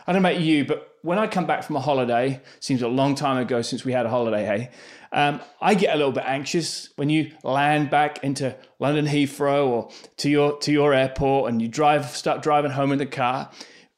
I 0.06 0.12
don't 0.12 0.22
know 0.22 0.28
about 0.28 0.40
you, 0.40 0.64
but 0.66 0.90
when 1.02 1.18
I 1.18 1.26
come 1.26 1.46
back 1.46 1.64
from 1.64 1.76
a 1.76 1.80
holiday, 1.80 2.40
seems 2.60 2.82
a 2.82 2.88
long 2.88 3.14
time 3.14 3.38
ago 3.38 3.62
since 3.62 3.84
we 3.84 3.92
had 3.92 4.06
a 4.06 4.10
holiday, 4.10 4.44
hey, 4.44 4.70
um, 5.12 5.40
I 5.60 5.74
get 5.74 5.94
a 5.94 5.96
little 5.96 6.12
bit 6.12 6.24
anxious 6.26 6.90
when 6.96 7.08
you 7.08 7.32
land 7.42 7.88
back 7.88 8.22
into 8.22 8.56
London 8.78 9.06
Heathrow 9.06 9.66
or 9.66 9.90
to 10.18 10.28
your 10.28 10.58
to 10.58 10.72
your 10.72 10.92
airport 10.92 11.50
and 11.50 11.62
you 11.62 11.68
drive 11.68 12.06
start 12.06 12.42
driving 12.42 12.70
home 12.70 12.92
in 12.92 12.98
the 12.98 13.06
car 13.06 13.50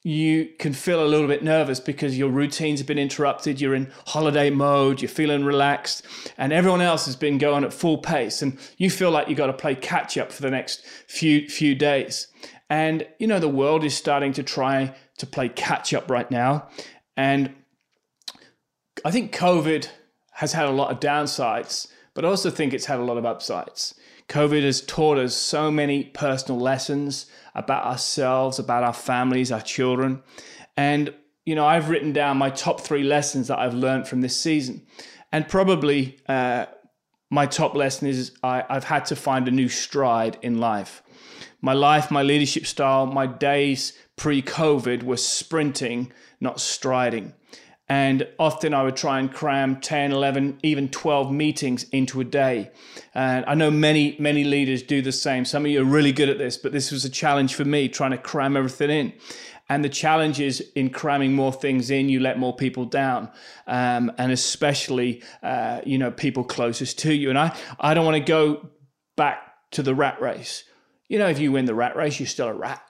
you 0.06 0.48
can 0.60 0.72
feel 0.72 1.04
a 1.04 1.08
little 1.08 1.26
bit 1.26 1.42
nervous 1.42 1.80
because 1.80 2.16
your 2.16 2.30
routines 2.30 2.78
have 2.78 2.86
been 2.86 2.96
interrupted. 2.96 3.60
You're 3.60 3.74
in 3.74 3.90
holiday 4.06 4.50
mode, 4.50 5.02
you're 5.02 5.08
feeling 5.08 5.44
relaxed, 5.44 6.06
and 6.38 6.52
everyone 6.52 6.80
else 6.80 7.06
has 7.06 7.16
been 7.16 7.38
going 7.38 7.64
at 7.64 7.72
full 7.72 7.98
pace, 7.98 8.40
and 8.40 8.56
you 8.78 8.88
feel 8.88 9.10
like 9.10 9.28
you've 9.28 9.36
got 9.36 9.48
to 9.48 9.52
play 9.52 9.74
catch 9.74 10.16
up 10.16 10.30
for 10.30 10.42
the 10.42 10.50
next 10.50 10.86
few 11.08 11.48
few 11.48 11.74
days. 11.74 12.28
And 12.70 13.04
you 13.18 13.26
know 13.26 13.40
the 13.40 13.48
world 13.48 13.82
is 13.82 13.96
starting 13.96 14.32
to 14.34 14.44
try 14.44 14.94
to 15.18 15.26
play 15.26 15.48
catch 15.48 15.92
up 15.92 16.08
right 16.08 16.30
now, 16.30 16.68
and 17.16 17.52
I 19.04 19.10
think 19.10 19.34
COVID 19.34 19.88
has 20.34 20.52
had 20.52 20.66
a 20.66 20.70
lot 20.70 20.92
of 20.92 21.00
downsides, 21.00 21.88
but 22.14 22.24
I 22.24 22.28
also 22.28 22.48
think 22.48 22.72
it's 22.72 22.86
had 22.86 23.00
a 23.00 23.04
lot 23.04 23.18
of 23.18 23.26
upsides. 23.26 23.96
COVID 24.28 24.62
has 24.64 24.80
taught 24.80 25.18
us 25.18 25.34
so 25.34 25.70
many 25.70 26.04
personal 26.04 26.60
lessons 26.60 27.26
about 27.54 27.84
ourselves, 27.84 28.58
about 28.58 28.82
our 28.82 28.92
families, 28.92 29.52
our 29.52 29.60
children. 29.60 30.22
And 30.76 31.14
you 31.44 31.54
know, 31.54 31.64
I've 31.64 31.88
written 31.88 32.12
down 32.12 32.36
my 32.36 32.50
top 32.50 32.80
three 32.80 33.04
lessons 33.04 33.48
that 33.48 33.58
I've 33.58 33.74
learned 33.74 34.08
from 34.08 34.20
this 34.20 34.38
season. 34.38 34.84
And 35.32 35.48
probably 35.48 36.18
uh, 36.28 36.66
my 37.30 37.46
top 37.46 37.74
lesson 37.74 38.08
is 38.08 38.32
I, 38.42 38.64
I've 38.68 38.84
had 38.84 39.06
to 39.06 39.16
find 39.16 39.46
a 39.46 39.52
new 39.52 39.68
stride 39.68 40.38
in 40.42 40.58
life. 40.58 41.02
My 41.60 41.72
life, 41.72 42.10
my 42.10 42.22
leadership 42.22 42.66
style, 42.66 43.06
my 43.06 43.26
days 43.26 43.92
pre 44.16 44.42
COVID 44.42 45.04
were 45.04 45.16
sprinting, 45.16 46.12
not 46.40 46.60
striding. 46.60 47.32
And 47.88 48.26
often 48.38 48.74
I 48.74 48.82
would 48.82 48.96
try 48.96 49.20
and 49.20 49.32
cram 49.32 49.80
10, 49.80 50.10
11, 50.10 50.58
even 50.64 50.88
12 50.88 51.30
meetings 51.30 51.84
into 51.90 52.20
a 52.20 52.24
day. 52.24 52.70
And 53.14 53.44
I 53.46 53.54
know 53.54 53.70
many, 53.70 54.16
many 54.18 54.42
leaders 54.42 54.82
do 54.82 55.00
the 55.02 55.12
same. 55.12 55.44
Some 55.44 55.64
of 55.64 55.70
you 55.70 55.82
are 55.82 55.84
really 55.84 56.12
good 56.12 56.28
at 56.28 56.38
this, 56.38 56.56
but 56.56 56.72
this 56.72 56.90
was 56.90 57.04
a 57.04 57.10
challenge 57.10 57.54
for 57.54 57.64
me 57.64 57.88
trying 57.88 58.10
to 58.10 58.18
cram 58.18 58.56
everything 58.56 58.90
in. 58.90 59.12
And 59.68 59.84
the 59.84 59.88
challenge 59.88 60.40
is 60.40 60.60
in 60.74 60.90
cramming 60.90 61.32
more 61.32 61.52
things 61.52 61.90
in, 61.90 62.08
you 62.08 62.20
let 62.20 62.38
more 62.38 62.54
people 62.54 62.84
down, 62.84 63.30
um, 63.66 64.12
and 64.16 64.30
especially 64.30 65.22
uh, 65.42 65.80
you 65.84 65.98
know 65.98 66.12
people 66.12 66.44
closest 66.44 67.00
to 67.00 67.12
you. 67.12 67.30
And 67.30 67.38
I 67.38 67.56
I 67.80 67.92
don't 67.94 68.04
want 68.04 68.16
to 68.16 68.20
go 68.20 68.68
back 69.16 69.38
to 69.72 69.82
the 69.82 69.94
rat 69.94 70.20
race. 70.20 70.62
You 71.08 71.18
know, 71.18 71.28
if 71.28 71.40
you 71.40 71.50
win 71.50 71.64
the 71.64 71.74
rat 71.74 71.96
race, 71.96 72.20
you're 72.20 72.28
still 72.28 72.48
a 72.48 72.54
rat. 72.54 72.82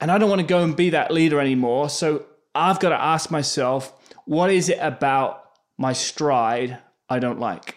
And 0.00 0.10
I 0.10 0.16
don't 0.16 0.30
want 0.30 0.40
to 0.40 0.46
go 0.46 0.62
and 0.64 0.74
be 0.74 0.90
that 0.90 1.10
leader 1.10 1.38
anymore. 1.38 1.90
So 1.90 2.24
I've 2.54 2.80
got 2.80 2.90
to 2.90 3.00
ask 3.00 3.30
myself, 3.30 3.92
what 4.24 4.50
is 4.50 4.68
it 4.68 4.78
about 4.80 5.44
my 5.78 5.92
stride 5.92 6.78
I 7.08 7.18
don't 7.18 7.40
like? 7.40 7.76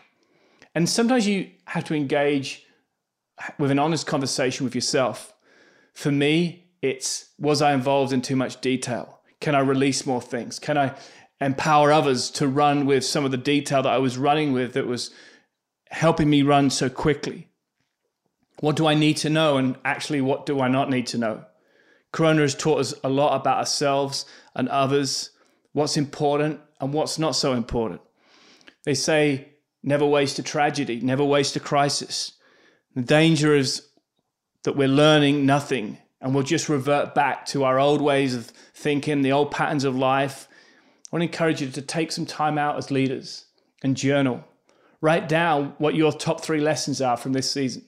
And 0.76 0.90
sometimes 0.90 1.28
you 1.28 1.52
have 1.66 1.84
to 1.86 1.96
engage 1.96 2.66
with 3.58 3.72
an 3.72 3.80
honest 3.80 4.08
conversation 4.08 4.64
with 4.64 4.76
yourself. 4.76 5.34
For 5.94 6.12
me, 6.12 6.66
it's 6.82 7.30
was 7.40 7.62
I 7.62 7.74
involved 7.74 8.14
in 8.14 8.22
too 8.22 8.36
much 8.36 8.62
detail? 8.62 9.20
Can 9.40 9.56
I 9.56 9.60
release 9.60 10.06
more 10.06 10.22
things? 10.22 10.60
Can 10.60 10.78
I 10.78 10.96
empower 11.40 11.92
others 11.92 12.32
to 12.32 12.48
run 12.48 12.86
with 12.86 13.06
some 13.06 13.26
of 13.26 13.32
the 13.32 13.38
detail 13.38 13.84
that 13.84 13.94
I 13.94 13.98
was 13.98 14.18
running 14.18 14.54
with 14.54 14.74
that 14.74 14.88
was 14.88 15.12
helping 15.90 16.30
me 16.30 16.42
run 16.42 16.70
so 16.70 16.90
quickly? 16.90 17.50
What 18.60 18.76
do 18.76 18.88
I 18.88 18.96
need 18.96 19.18
to 19.18 19.30
know? 19.30 19.58
And 19.58 19.76
actually, 19.84 20.22
what 20.22 20.46
do 20.46 20.62
I 20.62 20.68
not 20.68 20.90
need 20.90 21.08
to 21.08 21.18
know? 21.18 21.46
Corona 22.14 22.42
has 22.42 22.56
taught 22.56 22.80
us 22.80 22.94
a 23.04 23.10
lot 23.10 23.36
about 23.36 23.58
ourselves 23.58 24.26
and 24.56 24.70
others, 24.70 25.32
what's 25.74 25.98
important 25.98 26.62
and 26.80 26.94
what's 26.94 27.20
not 27.20 27.36
so 27.36 27.54
important. 27.54 28.02
They 28.86 28.94
say, 28.94 29.50
never 29.82 30.06
waste 30.06 30.40
a 30.40 30.44
tragedy, 30.44 31.02
never 31.02 31.26
waste 31.26 31.56
a 31.56 31.60
crisis. 31.60 32.34
The 32.96 33.02
danger 33.02 33.56
is 33.56 33.88
that 34.64 34.76
we're 34.76 34.88
learning 34.88 35.46
nothing 35.48 35.98
and 36.22 36.34
we'll 36.34 36.44
just 36.44 36.70
revert 36.70 37.16
back 37.16 37.48
to 37.48 37.64
our 37.64 37.80
old 37.80 38.02
ways 38.02 38.36
of 38.36 38.46
thinking, 38.76 39.24
the 39.24 39.32
old 39.32 39.50
patterns 39.50 39.84
of 39.84 39.96
life. 39.96 40.48
I 41.12 41.16
want 41.16 41.22
to 41.22 41.26
encourage 41.26 41.62
you 41.62 41.70
to 41.70 41.82
take 41.82 42.12
some 42.12 42.28
time 42.28 42.60
out 42.60 42.78
as 42.78 42.92
leaders 42.92 43.46
and 43.82 43.98
journal. 43.98 44.44
Write 45.02 45.28
down 45.28 45.74
what 45.80 45.96
your 45.96 46.14
top 46.14 46.42
three 46.42 46.62
lessons 46.62 47.02
are 47.02 47.18
from 47.18 47.34
this 47.34 47.52
season. 47.52 47.84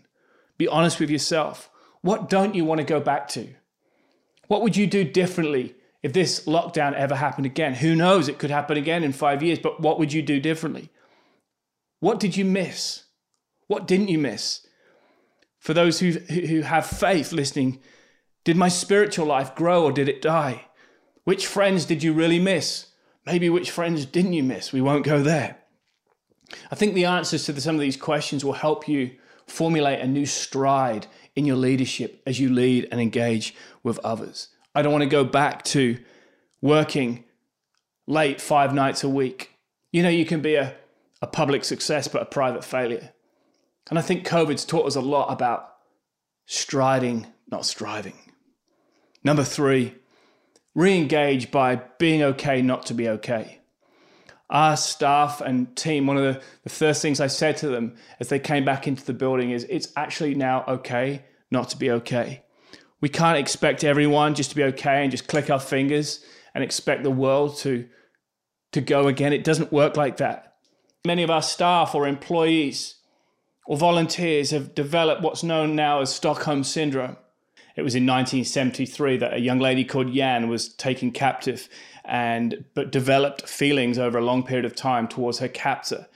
Be 0.57 0.67
honest 0.67 0.99
with 0.99 1.11
yourself. 1.11 1.69
What 2.01 2.27
don't 2.27 2.55
you 2.55 2.65
want 2.65 2.79
to 2.79 2.85
go 2.85 2.99
back 2.99 3.27
to? 3.29 3.49
What 4.47 4.61
would 4.61 4.77
you 4.77 4.87
do 4.87 5.03
differently 5.03 5.75
if 6.03 6.13
this 6.13 6.45
lockdown 6.45 6.93
ever 6.93 7.15
happened 7.15 7.45
again? 7.45 7.75
Who 7.75 7.95
knows? 7.95 8.27
It 8.27 8.37
could 8.37 8.51
happen 8.51 8.77
again 8.77 9.03
in 9.03 9.11
five 9.11 9.41
years, 9.41 9.59
but 9.59 9.79
what 9.79 9.99
would 9.99 10.13
you 10.13 10.21
do 10.21 10.39
differently? 10.39 10.89
What 11.99 12.19
did 12.19 12.37
you 12.37 12.45
miss? 12.45 13.03
What 13.67 13.87
didn't 13.87 14.09
you 14.09 14.19
miss? 14.19 14.65
For 15.59 15.73
those 15.73 15.99
who, 15.99 16.11
who 16.11 16.61
have 16.61 16.85
faith 16.85 17.31
listening, 17.31 17.79
did 18.43 18.55
my 18.55 18.67
spiritual 18.67 19.25
life 19.25 19.55
grow 19.55 19.83
or 19.83 19.91
did 19.91 20.07
it 20.07 20.21
die? 20.21 20.67
Which 21.23 21.47
friends 21.47 21.85
did 21.85 22.03
you 22.03 22.13
really 22.13 22.39
miss? 22.39 22.87
Maybe 23.25 23.49
which 23.49 23.71
friends 23.71 24.05
didn't 24.05 24.33
you 24.33 24.43
miss? 24.43 24.71
We 24.71 24.81
won't 24.81 25.03
go 25.03 25.23
there. 25.23 25.57
I 26.71 26.75
think 26.75 26.93
the 26.93 27.05
answers 27.05 27.45
to 27.45 27.59
some 27.59 27.73
of 27.73 27.81
these 27.81 27.97
questions 27.97 28.45
will 28.45 28.53
help 28.53 28.87
you 28.87 29.15
formulate 29.47 29.99
a 29.99 30.07
new 30.07 30.27
stride 30.27 31.07
in 31.35 31.45
your 31.45 31.55
leadership 31.55 32.21
as 32.25 32.39
you 32.39 32.49
lead 32.49 32.87
and 32.91 33.01
engage 33.01 33.53
with 33.83 33.99
others. 33.99 34.49
I 34.73 34.81
don't 34.81 34.91
want 34.91 35.03
to 35.03 35.09
go 35.09 35.23
back 35.23 35.63
to 35.65 35.97
working 36.61 37.23
late 38.07 38.41
five 38.41 38.73
nights 38.73 39.03
a 39.03 39.09
week. 39.09 39.51
You 39.91 40.03
know, 40.03 40.09
you 40.09 40.25
can 40.25 40.41
be 40.41 40.55
a, 40.55 40.75
a 41.21 41.27
public 41.27 41.63
success 41.63 42.07
but 42.07 42.21
a 42.21 42.25
private 42.25 42.63
failure. 42.63 43.11
And 43.89 43.99
I 43.99 44.01
think 44.01 44.27
COVID's 44.27 44.65
taught 44.65 44.87
us 44.87 44.95
a 44.95 45.01
lot 45.01 45.31
about 45.31 45.69
striding, 46.45 47.27
not 47.49 47.65
striving. 47.65 48.17
Number 49.23 49.43
three, 49.43 49.95
re 50.73 50.95
engage 50.97 51.51
by 51.51 51.75
being 51.99 52.21
okay 52.21 52.61
not 52.61 52.85
to 52.87 52.93
be 52.93 53.07
okay 53.09 53.59
our 54.55 54.77
staff 54.77 55.41
and 55.41 55.75
team, 55.75 56.07
one 56.07 56.15
of 56.15 56.23
the, 56.23 56.41
the 56.63 56.69
first 56.69 57.01
things 57.01 57.19
I 57.19 57.27
said 57.27 57.57
to 57.57 57.67
them 57.67 57.93
as 58.21 58.29
they 58.29 58.39
came 58.39 58.63
back 58.63 58.87
into 58.87 59.03
the 59.03 59.11
building 59.11 59.51
is 59.51 59.65
it's 59.65 59.89
actually 59.97 60.33
now 60.33 60.63
okay 60.65 61.25
not 61.51 61.67
to 61.71 61.77
be 61.77 61.91
okay. 61.91 62.41
We 63.01 63.09
can't 63.09 63.37
expect 63.37 63.83
everyone 63.83 64.33
just 64.33 64.51
to 64.51 64.55
be 64.55 64.63
okay 64.63 65.03
and 65.03 65.11
just 65.11 65.27
click 65.27 65.49
our 65.49 65.59
fingers 65.59 66.23
and 66.53 66.63
expect 66.63 67.03
the 67.03 67.11
world 67.11 67.57
to, 67.57 67.85
to 68.71 68.79
go 68.79 69.09
again. 69.09 69.33
It 69.33 69.43
doesn't 69.43 69.73
work 69.73 69.97
like 69.97 70.17
that. 70.17 70.55
Many 71.05 71.23
of 71.23 71.29
our 71.29 71.41
staff 71.41 71.93
or 71.93 72.07
employees 72.07 72.95
or 73.67 73.75
volunteers 73.75 74.51
have 74.51 74.73
developed 74.73 75.21
what's 75.21 75.43
known 75.43 75.75
now 75.75 75.99
as 75.99 76.15
Stockholm 76.15 76.63
Syndrome. 76.63 77.17
It 77.75 77.81
was 77.81 77.93
in 77.93 78.05
1973 78.05 79.17
that 79.17 79.33
a 79.33 79.39
young 79.39 79.59
lady 79.59 79.83
called 79.83 80.13
Jan 80.13 80.47
was 80.47 80.69
taken 80.69 81.11
captive 81.11 81.67
and 82.07 82.65
but 82.73 82.91
developed 82.91 83.47
feelings 83.47 83.97
over 83.97 84.17
a 84.17 84.23
long 84.23 84.43
period 84.43 84.65
of 84.65 84.75
time 84.75 85.07
towards 85.07 85.39
her 85.39 85.47
captor 85.47 86.07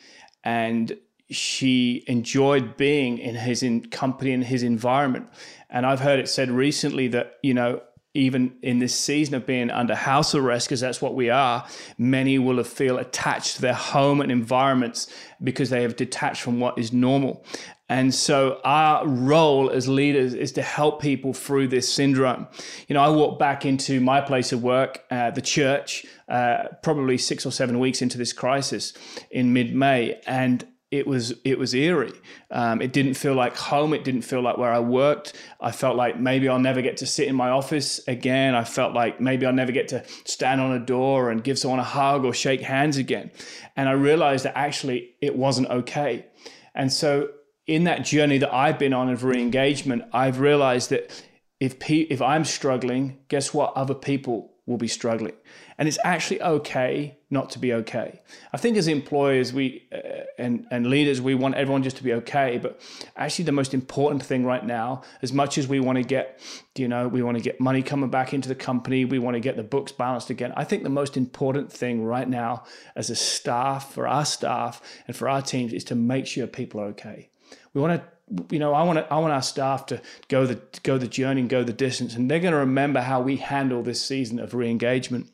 and 0.43 0.97
she 1.31 2.03
enjoyed 2.07 2.75
being 2.75 3.17
in 3.17 3.35
his 3.35 3.61
in 3.61 3.85
company 3.89 4.31
and 4.31 4.43
his 4.45 4.63
environment 4.63 5.27
and 5.69 5.85
i've 5.85 5.99
heard 5.99 6.19
it 6.19 6.27
said 6.27 6.49
recently 6.49 7.07
that 7.07 7.37
you 7.43 7.53
know 7.53 7.81
even 8.15 8.55
in 8.63 8.79
this 8.79 8.95
season 8.95 9.35
of 9.35 9.45
being 9.45 9.69
under 9.69 9.93
house 9.93 10.33
arrest, 10.33 10.67
because 10.67 10.79
that's 10.79 11.01
what 11.01 11.13
we 11.13 11.29
are, 11.29 11.65
many 11.97 12.39
will 12.39 12.63
feel 12.63 12.97
attached 12.97 13.55
to 13.55 13.61
their 13.61 13.73
home 13.73 14.19
and 14.19 14.31
environments 14.31 15.13
because 15.43 15.69
they 15.69 15.83
have 15.83 15.95
detached 15.95 16.41
from 16.41 16.59
what 16.59 16.77
is 16.77 16.91
normal. 16.91 17.45
And 17.89 18.13
so 18.13 18.61
our 18.63 19.05
role 19.07 19.69
as 19.71 19.87
leaders 19.87 20.33
is 20.35 20.51
to 20.53 20.61
help 20.61 21.01
people 21.01 21.33
through 21.33 21.69
this 21.69 21.91
syndrome. 21.91 22.47
You 22.87 22.93
know, 22.93 23.01
I 23.01 23.09
walked 23.09 23.39
back 23.39 23.65
into 23.65 23.99
my 23.99 24.21
place 24.21 24.53
of 24.53 24.61
work, 24.61 25.03
uh, 25.09 25.31
the 25.31 25.41
church, 25.41 26.05
uh, 26.29 26.65
probably 26.83 27.17
six 27.17 27.45
or 27.45 27.51
seven 27.51 27.79
weeks 27.79 28.01
into 28.01 28.17
this 28.17 28.31
crisis 28.31 28.93
in 29.31 29.53
mid-May, 29.53 30.21
and 30.27 30.65
it 30.91 31.05
was 31.05 31.33
it 31.43 31.59
was 31.59 31.75
eerie. 31.75 32.13
Um, 32.49 32.81
it 32.81 32.93
didn't 32.93 33.13
feel 33.13 33.35
like 33.35 33.55
home. 33.55 33.93
It 33.93 34.03
didn't 34.03 34.23
feel 34.23 34.41
like 34.41 34.57
where 34.57 34.73
I 34.73 34.79
worked. 34.79 35.33
I 35.61 35.71
felt 35.71 35.95
like 35.95 36.19
maybe 36.19 36.49
I'll 36.49 36.59
never 36.59 36.81
get 36.81 36.97
to 36.97 37.05
sit 37.05 37.27
in 37.27 37.35
my 37.35 37.49
office 37.49 37.99
again. 38.07 38.55
I 38.55 38.63
felt 38.63 38.93
like 38.95 39.21
maybe 39.21 39.45
I'll 39.45 39.53
never 39.53 39.71
get 39.71 39.87
to 39.89 40.03
stand 40.25 40.61
on 40.61 40.71
a 40.71 40.79
door 40.79 41.29
and 41.29 41.43
give 41.43 41.59
someone 41.59 41.79
a 41.79 41.83
hug 41.83 42.25
or 42.25 42.33
shake 42.33 42.61
hands 42.61 42.97
again. 42.97 43.29
And 43.75 43.87
I 43.87 43.91
realized 43.91 44.45
that 44.45 44.57
actually 44.57 45.15
it 45.21 45.35
wasn't 45.35 45.69
okay. 45.69 46.25
And 46.73 46.91
so 46.91 47.29
in 47.69 47.83
that 47.83 48.03
journey 48.03 48.39
that 48.39 48.51
I've 48.51 48.79
been 48.79 48.93
on 48.93 49.09
of 49.09 49.23
re-engagement, 49.23 50.03
I've 50.11 50.39
realized 50.39 50.89
that 50.89 51.23
if 51.59 51.77
pe- 51.77 52.07
if 52.09 52.19
I'm 52.21 52.43
struggling, 52.43 53.19
guess 53.27 53.53
what? 53.53 53.73
Other 53.75 53.93
people 53.93 54.53
will 54.65 54.77
be 54.77 54.87
struggling. 54.87 55.33
And 55.77 55.87
it's 55.87 55.97
actually 56.03 56.41
okay 56.41 57.17
not 57.29 57.49
to 57.51 57.59
be 57.59 57.73
okay. 57.73 58.21
I 58.53 58.57
think 58.57 58.75
as 58.75 58.87
employers 58.87 59.53
we 59.53 59.87
uh, 59.93 60.23
and 60.37 60.65
and 60.71 60.87
leaders 60.87 61.21
we 61.21 61.35
want 61.35 61.55
everyone 61.55 61.83
just 61.83 61.97
to 61.97 62.03
be 62.03 62.13
okay, 62.13 62.57
but 62.57 62.81
actually 63.15 63.45
the 63.45 63.51
most 63.51 63.73
important 63.73 64.23
thing 64.23 64.45
right 64.45 64.65
now 64.65 65.03
as 65.21 65.31
much 65.31 65.57
as 65.57 65.67
we 65.67 65.79
want 65.79 65.97
to 65.97 66.03
get 66.03 66.39
you 66.75 66.87
know, 66.87 67.07
we 67.07 67.21
want 67.21 67.37
to 67.37 67.43
get 67.43 67.59
money 67.59 67.83
coming 67.83 68.09
back 68.09 68.33
into 68.33 68.47
the 68.47 68.55
company, 68.55 69.05
we 69.05 69.19
want 69.19 69.35
to 69.35 69.39
get 69.39 69.57
the 69.57 69.63
books 69.63 69.91
balanced 69.91 70.29
again. 70.29 70.53
I 70.55 70.63
think 70.63 70.83
the 70.83 70.89
most 70.89 71.17
important 71.17 71.71
thing 71.71 72.03
right 72.03 72.27
now 72.27 72.63
as 72.95 73.09
a 73.09 73.15
staff 73.15 73.93
for 73.93 74.07
our 74.07 74.25
staff 74.25 74.81
and 75.07 75.15
for 75.15 75.29
our 75.29 75.41
teams 75.41 75.73
is 75.73 75.83
to 75.85 75.95
make 75.95 76.25
sure 76.25 76.47
people 76.47 76.79
are 76.81 76.85
okay. 76.85 77.28
We 77.73 77.81
want 77.81 78.01
to 78.01 78.07
you 78.51 78.59
know, 78.59 78.73
I 78.73 78.83
want 78.83 78.99
to, 78.99 79.11
I 79.11 79.17
want 79.17 79.33
our 79.33 79.41
staff 79.41 79.87
to 79.87 80.01
go 80.27 80.45
the 80.45 80.61
go 80.83 80.97
the 80.97 81.07
journey 81.07 81.41
and 81.41 81.49
go 81.49 81.63
the 81.63 81.73
distance, 81.73 82.15
and 82.15 82.29
they're 82.29 82.39
going 82.39 82.53
to 82.53 82.59
remember 82.59 83.01
how 83.01 83.21
we 83.21 83.37
handle 83.37 83.81
this 83.81 84.03
season 84.03 84.39
of 84.39 84.53
re-engagement. 84.53 85.27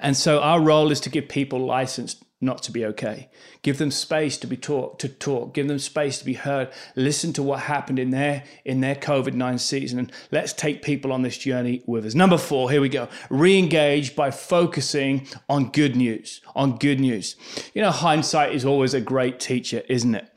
And 0.00 0.16
so 0.16 0.40
our 0.40 0.60
role 0.60 0.90
is 0.90 1.00
to 1.00 1.10
give 1.10 1.28
people 1.28 1.58
license 1.58 2.22
not 2.40 2.62
to 2.62 2.72
be 2.72 2.84
okay. 2.86 3.28
Give 3.62 3.78
them 3.78 3.90
space 3.90 4.38
to 4.38 4.46
be 4.46 4.56
taught 4.56 5.00
to 5.00 5.08
talk. 5.08 5.52
Give 5.52 5.66
them 5.66 5.80
space 5.80 6.20
to 6.20 6.24
be 6.24 6.34
heard. 6.34 6.70
Listen 6.94 7.32
to 7.32 7.42
what 7.42 7.60
happened 7.60 7.98
in 7.98 8.10
their 8.10 8.44
in 8.64 8.80
their 8.80 8.94
COVID 8.94 9.34
nine 9.34 9.58
season, 9.58 9.98
and 9.98 10.12
let's 10.30 10.52
take 10.52 10.82
people 10.82 11.12
on 11.12 11.22
this 11.22 11.36
journey 11.36 11.82
with 11.86 12.06
us. 12.06 12.14
Number 12.14 12.38
four, 12.38 12.70
here 12.70 12.80
we 12.80 12.88
go. 12.88 13.08
Re-engage 13.28 14.14
by 14.14 14.30
focusing 14.30 15.26
on 15.48 15.70
good 15.70 15.96
news. 15.96 16.40
On 16.54 16.78
good 16.78 17.00
news. 17.00 17.34
You 17.74 17.82
know, 17.82 17.90
hindsight 17.90 18.54
is 18.54 18.64
always 18.64 18.94
a 18.94 19.00
great 19.00 19.40
teacher, 19.40 19.82
isn't 19.88 20.14
it? 20.14 20.28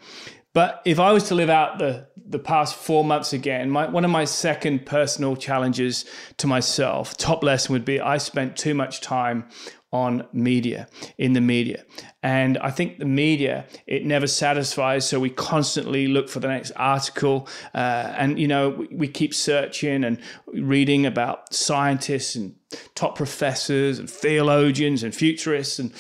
But 0.54 0.82
if 0.84 1.00
I 1.00 1.14
was 1.14 1.24
to 1.30 1.36
live 1.36 1.50
out 1.50 1.80
the, 1.80 2.08
the 2.18 2.40
past 2.40 2.76
four 2.76 3.06
months 3.06 3.32
again, 3.32 3.70
my, 3.70 3.88
one 3.88 4.04
of 4.04 4.12
my 4.12 4.26
second 4.26 4.86
personal 4.86 5.36
challenges 5.36 6.06
to 6.38 6.48
myself, 6.48 7.16
top 7.16 7.42
lesson 7.44 7.74
would 7.74 7.86
be 7.86 8.02
I 8.02 8.18
spent 8.18 8.58
too 8.58 8.74
much 8.74 9.00
time 9.00 9.48
on 9.94 10.26
media, 10.32 10.88
in 11.18 11.34
the 11.34 11.42
media. 11.42 11.84
And 12.24 12.58
I 12.60 12.72
think 12.72 13.00
the 13.00 13.06
media, 13.06 13.66
it 13.88 14.06
never 14.06 14.26
satisfies. 14.26 15.08
So 15.08 15.20
we 15.20 15.30
constantly 15.30 16.08
look 16.08 16.30
for 16.30 16.40
the 16.40 16.48
next 16.48 16.72
article. 16.78 17.50
Uh, 17.74 18.14
and, 18.18 18.40
you 18.40 18.48
know, 18.48 18.70
we, 18.70 18.88
we 18.88 19.08
keep 19.08 19.34
searching 19.34 20.06
and 20.06 20.20
reading 20.48 21.06
about 21.06 21.54
scientists 21.54 22.36
and 22.36 22.56
top 22.96 23.18
professors 23.18 24.00
and 24.00 24.10
theologians 24.10 25.04
and 25.04 25.14
futurists. 25.14 25.78
And 25.78 25.94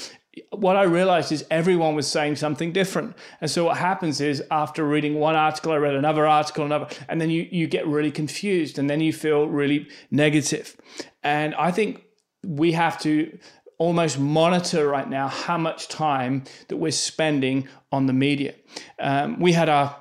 what 0.50 0.76
I 0.76 0.84
realized 0.84 1.32
is 1.32 1.46
everyone 1.50 1.96
was 1.96 2.08
saying 2.08 2.36
something 2.36 2.72
different. 2.72 3.16
And 3.40 3.50
so 3.50 3.66
what 3.66 3.78
happens 3.78 4.22
is 4.22 4.44
after 4.52 4.86
reading 4.86 5.16
one 5.16 5.36
article, 5.36 5.72
I 5.72 5.78
read 5.78 5.96
another 5.96 6.28
article, 6.28 6.66
another, 6.66 6.88
and 7.08 7.22
then 7.22 7.30
you, 7.30 7.48
you 7.52 7.68
get 7.68 7.88
really 7.88 8.12
confused 8.12 8.78
and 8.80 8.90
then 8.90 9.02
you 9.02 9.14
feel 9.14 9.48
really 9.48 9.88
negative. 10.10 10.76
And 11.24 11.56
I 11.56 11.72
think 11.72 12.04
we 12.44 12.72
have 12.74 13.00
to 13.02 13.38
almost 13.78 14.20
monitor 14.20 14.88
right 14.88 15.10
now 15.10 15.28
how 15.28 15.58
much 15.58 15.88
time 15.88 16.44
that 16.68 16.78
we're 16.78 16.92
spending 16.92 17.68
on 17.92 18.06
the 18.06 18.14
media. 18.14 18.54
Um, 19.00 19.40
we 19.40 19.54
had 19.54 19.70
our 19.70 19.96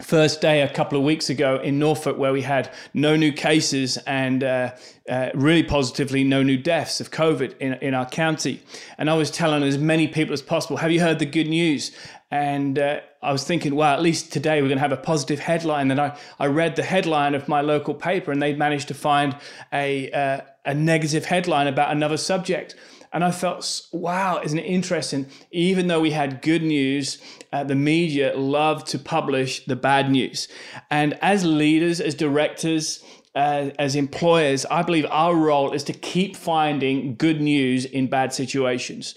first 0.00 0.40
day 0.40 0.62
a 0.62 0.68
couple 0.68 0.96
of 0.96 1.04
weeks 1.04 1.28
ago 1.28 1.60
in 1.60 1.78
Norfolk 1.78 2.16
where 2.16 2.32
we 2.32 2.42
had 2.42 2.72
no 2.94 3.16
new 3.16 3.32
cases 3.32 3.96
and 4.06 4.44
uh, 4.44 4.70
uh, 5.08 5.30
really 5.34 5.64
positively 5.64 6.22
no 6.22 6.42
new 6.42 6.56
deaths 6.56 7.00
of 7.00 7.10
COVID 7.10 7.58
in, 7.58 7.74
in 7.74 7.94
our 7.94 8.08
county. 8.08 8.62
And 8.96 9.10
I 9.10 9.14
was 9.14 9.30
telling 9.30 9.62
as 9.64 9.76
many 9.76 10.06
people 10.06 10.32
as 10.32 10.42
possible, 10.42 10.76
have 10.76 10.92
you 10.92 11.00
heard 11.00 11.18
the 11.18 11.26
good 11.26 11.48
news? 11.48 11.90
And 12.30 12.78
uh, 12.78 13.00
I 13.22 13.32
was 13.32 13.42
thinking, 13.42 13.74
well, 13.74 13.92
at 13.92 14.02
least 14.02 14.32
today 14.32 14.62
we're 14.62 14.68
going 14.68 14.78
to 14.78 14.82
have 14.82 14.92
a 14.92 14.96
positive 14.96 15.40
headline. 15.40 15.90
And 15.90 16.00
I, 16.00 16.16
I 16.38 16.46
read 16.46 16.76
the 16.76 16.84
headline 16.84 17.34
of 17.34 17.48
my 17.48 17.60
local 17.60 17.94
paper 17.94 18.30
and 18.30 18.40
they'd 18.40 18.58
managed 18.58 18.88
to 18.88 18.94
find 18.94 19.36
a, 19.72 20.10
uh, 20.12 20.40
a 20.64 20.74
negative 20.74 21.24
headline 21.24 21.66
about 21.66 21.90
another 21.90 22.18
subject. 22.18 22.76
And 23.12 23.24
I 23.24 23.30
felt, 23.30 23.86
wow, 23.92 24.40
isn't 24.42 24.58
it 24.58 24.66
interesting? 24.66 25.26
Even 25.50 25.88
though 25.88 26.00
we 26.00 26.10
had 26.10 26.42
good 26.42 26.62
news, 26.62 27.18
uh, 27.52 27.64
the 27.64 27.74
media 27.74 28.36
loved 28.36 28.86
to 28.88 28.98
publish 28.98 29.64
the 29.64 29.76
bad 29.76 30.10
news. 30.10 30.48
And 30.90 31.18
as 31.22 31.44
leaders, 31.44 32.00
as 32.00 32.14
directors, 32.14 33.02
uh, 33.34 33.70
as 33.78 33.94
employers, 33.94 34.66
I 34.66 34.82
believe 34.82 35.06
our 35.10 35.34
role 35.34 35.72
is 35.72 35.84
to 35.84 35.92
keep 35.92 36.36
finding 36.36 37.14
good 37.14 37.40
news 37.40 37.84
in 37.84 38.08
bad 38.08 38.32
situations. 38.32 39.14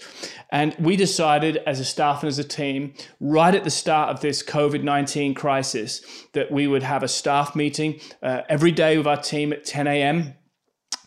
And 0.50 0.76
we 0.78 0.96
decided 0.96 1.56
as 1.66 1.80
a 1.80 1.84
staff 1.84 2.22
and 2.22 2.28
as 2.28 2.38
a 2.38 2.44
team, 2.44 2.94
right 3.20 3.54
at 3.54 3.64
the 3.64 3.70
start 3.70 4.10
of 4.10 4.20
this 4.20 4.42
COVID 4.42 4.82
19 4.82 5.34
crisis, 5.34 6.02
that 6.34 6.52
we 6.52 6.66
would 6.66 6.82
have 6.82 7.02
a 7.02 7.08
staff 7.08 7.56
meeting 7.56 8.00
uh, 8.22 8.42
every 8.48 8.70
day 8.70 8.96
with 8.96 9.06
our 9.06 9.20
team 9.20 9.52
at 9.52 9.64
10 9.64 9.86
a.m 9.86 10.34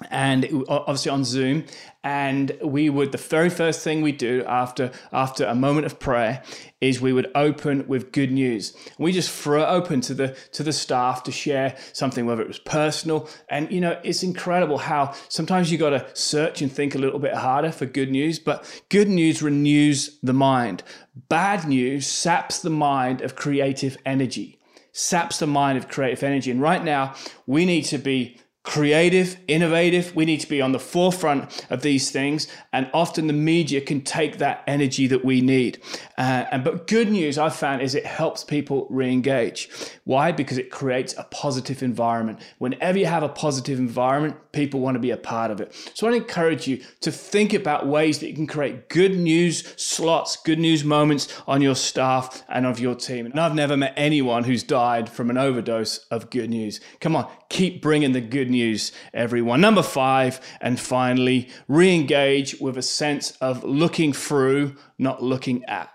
and 0.10 0.66
obviously 0.68 1.12
on 1.12 1.24
Zoom. 1.24 1.66
And 2.04 2.56
we 2.62 2.90
would 2.90 3.12
the 3.12 3.18
very 3.18 3.50
first 3.50 3.82
thing 3.82 4.02
we 4.04 4.12
do 4.12 4.44
after 4.46 4.92
after 5.12 5.44
a 5.46 5.56
moment 5.56 5.88
of 5.88 6.00
prayer 6.00 6.44
is 6.80 7.02
we 7.02 7.14
would 7.14 7.32
open 7.34 7.88
with 7.88 8.12
good 8.12 8.32
news. 8.32 8.76
We 9.00 9.12
just 9.12 9.32
throw 9.32 9.64
it 9.64 9.68
open 9.68 10.02
to 10.02 10.14
the 10.14 10.38
to 10.52 10.62
the 10.62 10.74
staff 10.74 11.24
to 11.24 11.32
share 11.32 11.76
something, 11.94 12.28
whether 12.28 12.44
it 12.44 12.48
was 12.48 12.60
personal. 12.60 13.28
And 13.50 13.72
you 13.72 13.82
know, 13.82 14.00
it's 14.04 14.22
incredible 14.22 14.78
how 14.78 15.14
sometimes 15.30 15.72
you 15.72 15.80
got 15.80 15.92
to 15.92 16.06
search 16.14 16.62
and 16.62 16.72
think 16.72 16.94
a 16.94 17.00
little 17.00 17.20
bit 17.20 17.34
harder 17.34 17.72
for 17.72 17.88
good 17.88 18.12
news. 18.12 18.38
But 18.38 18.84
good 18.90 19.10
news 19.10 19.42
renews 19.42 20.20
the 20.22 20.34
mind. 20.34 20.84
Bad 21.30 21.68
news 21.68 22.06
saps 22.06 22.60
the 22.60 22.70
mind 22.70 23.22
of 23.22 23.36
creative 23.36 23.98
energy. 24.06 24.60
Saps 24.92 25.40
the 25.40 25.48
mind 25.48 25.78
of 25.78 25.90
creative 25.90 26.24
energy. 26.24 26.52
And 26.52 26.62
right 26.62 26.84
now, 26.84 27.16
we 27.48 27.66
need 27.66 27.84
to 27.86 27.98
be 27.98 28.40
creative, 28.66 29.38
innovative. 29.48 30.16
We 30.16 30.26
need 30.26 30.42
to 30.42 30.50
be 30.50 30.60
on 30.60 30.72
the 30.72 30.80
forefront 30.80 31.66
of 31.70 31.84
these 31.84 32.12
things, 32.12 32.48
and 32.74 32.90
often 32.94 33.28
the 33.28 33.34
media 33.34 33.80
can 33.80 34.02
take 34.02 34.40
that 34.40 34.64
energy 34.68 35.08
that 35.08 35.24
we 35.24 35.40
need. 35.40 35.82
Uh, 36.18 36.46
and 36.52 36.64
but 36.64 36.88
good 36.88 37.10
news 37.10 37.38
I've 37.38 37.56
found 37.56 37.82
is 37.82 37.94
it 37.94 38.06
helps 38.06 38.44
people 38.44 38.88
re-engage. 38.90 39.70
Why? 40.04 40.32
Because 40.32 40.58
it 40.58 40.72
creates 40.72 41.14
a 41.18 41.24
positive 41.26 41.84
environment. 41.84 42.40
Whenever 42.58 42.98
you 42.98 43.06
have 43.06 43.24
a 43.24 43.30
positive 43.30 43.78
environment, 43.78 44.36
people 44.52 44.80
want 44.80 44.96
to 44.96 45.00
be 45.00 45.12
a 45.12 45.18
part 45.18 45.52
of 45.52 45.62
it. 45.62 45.74
So 45.94 46.08
I 46.08 46.14
encourage 46.14 46.68
you 46.68 46.82
to 47.02 47.12
think 47.12 47.54
about 47.54 47.88
ways 47.88 48.20
that 48.20 48.28
you 48.28 48.34
can 48.34 48.48
create 48.48 48.90
good 48.90 49.16
news 49.16 49.74
slots, 49.78 50.38
good 50.38 50.60
news 50.60 50.84
moments 50.84 51.28
on 51.48 51.62
your 51.62 51.76
staff 51.76 52.44
and 52.50 52.66
of 52.66 52.80
your 52.80 52.96
team. 52.96 53.28
And 53.28 53.40
I've 53.40 53.54
never 53.54 53.78
met 53.78 53.94
anyone 53.96 54.44
who's 54.44 54.64
died 54.64 55.08
from 55.08 55.30
an 55.30 55.38
overdose 55.38 56.00
of 56.10 56.30
good 56.32 56.50
news. 56.50 56.80
Come 57.00 57.16
on, 57.16 57.30
keep 57.50 57.82
bringing 57.82 58.12
the 58.12 58.22
good 58.22 58.50
news, 58.50 58.92
everyone. 59.14 59.62
Number 59.62 59.84
five, 59.84 60.40
and 60.62 60.80
finally, 60.80 61.50
re 61.68 61.94
engage 61.94 62.60
with 62.60 62.78
a 62.78 62.82
sense 62.82 63.32
of 63.42 63.64
looking 63.64 64.14
through, 64.14 64.76
not 64.98 65.24
looking 65.24 65.64
at. 65.66 65.92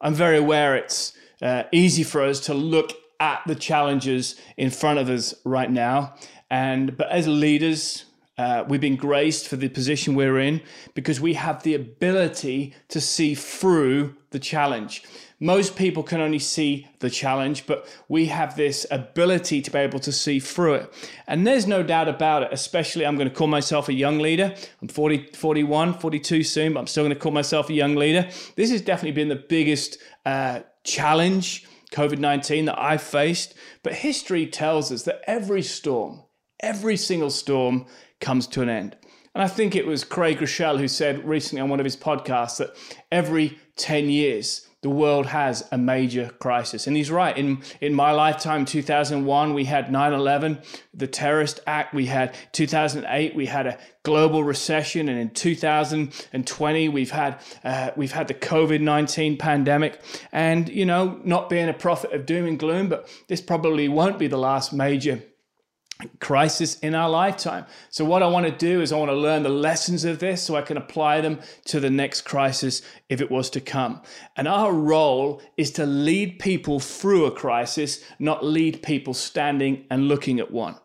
I'm 0.00 0.14
very 0.14 0.36
aware 0.36 0.76
it's 0.76 1.12
uh, 1.40 1.64
easy 1.72 2.02
for 2.02 2.22
us 2.22 2.40
to 2.40 2.54
look 2.54 2.92
at 3.20 3.42
the 3.46 3.54
challenges 3.54 4.36
in 4.56 4.70
front 4.70 4.98
of 4.98 5.08
us 5.08 5.34
right 5.44 5.70
now. 5.70 6.14
And 6.50 6.96
but 6.96 7.10
as 7.10 7.26
leaders, 7.26 8.04
uh, 8.36 8.64
we've 8.68 8.80
been 8.80 8.96
graced 8.96 9.48
for 9.48 9.56
the 9.56 9.68
position 9.68 10.14
we're 10.14 10.38
in 10.38 10.60
because 10.94 11.20
we 11.20 11.34
have 11.34 11.62
the 11.62 11.74
ability 11.74 12.74
to 12.88 13.00
see 13.00 13.34
through 13.34 14.14
the 14.30 14.38
challenge. 14.38 15.04
Most 15.44 15.76
people 15.76 16.02
can 16.02 16.22
only 16.22 16.38
see 16.38 16.88
the 17.00 17.10
challenge, 17.10 17.66
but 17.66 17.86
we 18.08 18.28
have 18.28 18.56
this 18.56 18.86
ability 18.90 19.60
to 19.60 19.70
be 19.70 19.76
able 19.76 19.98
to 19.98 20.10
see 20.10 20.40
through 20.40 20.72
it. 20.72 21.10
And 21.26 21.46
there's 21.46 21.66
no 21.66 21.82
doubt 21.82 22.08
about 22.08 22.44
it, 22.44 22.48
especially 22.50 23.04
I'm 23.04 23.16
going 23.16 23.28
to 23.28 23.34
call 23.34 23.46
myself 23.46 23.90
a 23.90 23.92
young 23.92 24.20
leader. 24.20 24.54
I'm 24.80 24.88
40, 24.88 25.32
41, 25.34 25.98
42 25.98 26.44
soon, 26.44 26.72
but 26.72 26.80
I'm 26.80 26.86
still 26.86 27.04
going 27.04 27.14
to 27.14 27.20
call 27.20 27.30
myself 27.30 27.68
a 27.68 27.74
young 27.74 27.94
leader. 27.94 28.26
This 28.56 28.70
has 28.70 28.80
definitely 28.80 29.12
been 29.12 29.28
the 29.28 29.36
biggest 29.36 29.98
uh, 30.24 30.60
challenge, 30.82 31.66
COVID 31.92 32.16
19, 32.16 32.64
that 32.64 32.80
I've 32.80 33.02
faced. 33.02 33.52
But 33.82 33.92
history 33.92 34.46
tells 34.46 34.90
us 34.90 35.02
that 35.02 35.20
every 35.26 35.60
storm, 35.60 36.22
every 36.60 36.96
single 36.96 37.28
storm 37.28 37.84
comes 38.18 38.46
to 38.46 38.62
an 38.62 38.70
end. 38.70 38.96
And 39.34 39.42
I 39.44 39.48
think 39.48 39.76
it 39.76 39.86
was 39.86 40.04
Craig 40.04 40.38
Groeschel 40.38 40.78
who 40.78 40.88
said 40.88 41.28
recently 41.28 41.60
on 41.60 41.68
one 41.68 41.80
of 41.80 41.84
his 41.84 41.98
podcasts 41.98 42.56
that 42.56 42.74
every 43.12 43.58
10 43.76 44.08
years, 44.08 44.68
the 44.84 44.90
world 44.90 45.24
has 45.24 45.66
a 45.72 45.78
major 45.78 46.28
crisis. 46.40 46.86
And 46.86 46.94
he's 46.94 47.10
right. 47.10 47.34
In, 47.38 47.62
in 47.80 47.94
my 47.94 48.10
lifetime, 48.10 48.66
2001, 48.66 49.54
we 49.54 49.64
had 49.64 49.90
9 49.90 50.12
11, 50.12 50.60
the 50.92 51.06
terrorist 51.06 51.60
act. 51.66 51.94
We 51.94 52.04
had 52.04 52.34
2008, 52.52 53.34
we 53.34 53.46
had 53.46 53.66
a 53.66 53.78
global 54.02 54.44
recession. 54.44 55.08
And 55.08 55.18
in 55.18 55.30
2020, 55.30 56.88
we've 56.90 57.10
had, 57.10 57.40
uh, 57.64 57.92
we've 57.96 58.12
had 58.12 58.28
the 58.28 58.34
COVID 58.34 58.82
19 58.82 59.38
pandemic. 59.38 60.02
And, 60.32 60.68
you 60.68 60.84
know, 60.84 61.18
not 61.24 61.48
being 61.48 61.70
a 61.70 61.72
prophet 61.72 62.12
of 62.12 62.26
doom 62.26 62.44
and 62.44 62.58
gloom, 62.58 62.90
but 62.90 63.08
this 63.26 63.40
probably 63.40 63.88
won't 63.88 64.18
be 64.18 64.26
the 64.26 64.36
last 64.36 64.74
major 64.74 65.22
crisis 66.20 66.78
in 66.80 66.94
our 66.94 67.08
lifetime. 67.08 67.66
So, 67.90 68.04
what 68.04 68.22
I 68.22 68.26
want 68.26 68.46
to 68.46 68.52
do 68.52 68.80
is 68.80 68.92
I 68.92 68.96
want 68.96 69.10
to 69.10 69.16
learn 69.16 69.42
the 69.42 69.48
lessons 69.48 70.04
of 70.04 70.18
this 70.18 70.42
so 70.42 70.56
I 70.56 70.62
can 70.62 70.76
apply 70.76 71.20
them 71.20 71.40
to 71.66 71.80
the 71.80 71.90
next 71.90 72.22
crisis 72.22 72.82
if 73.08 73.20
it 73.20 73.30
was 73.30 73.48
to 73.50 73.60
come. 73.60 74.02
And 74.36 74.48
our 74.48 74.72
role 74.72 75.40
is 75.56 75.70
to 75.72 75.86
lead 75.86 76.38
people 76.38 76.80
through 76.80 77.26
a 77.26 77.30
crisis, 77.30 78.02
not 78.18 78.44
lead 78.44 78.82
people 78.82 79.14
standing 79.14 79.84
and 79.90 80.08
looking 80.08 80.40
at 80.40 80.50
one. 80.50 80.76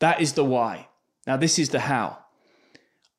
That 0.00 0.20
is 0.20 0.34
the 0.34 0.44
why. 0.44 0.88
Now, 1.26 1.36
this 1.36 1.58
is 1.58 1.70
the 1.70 1.80
how. 1.80 2.18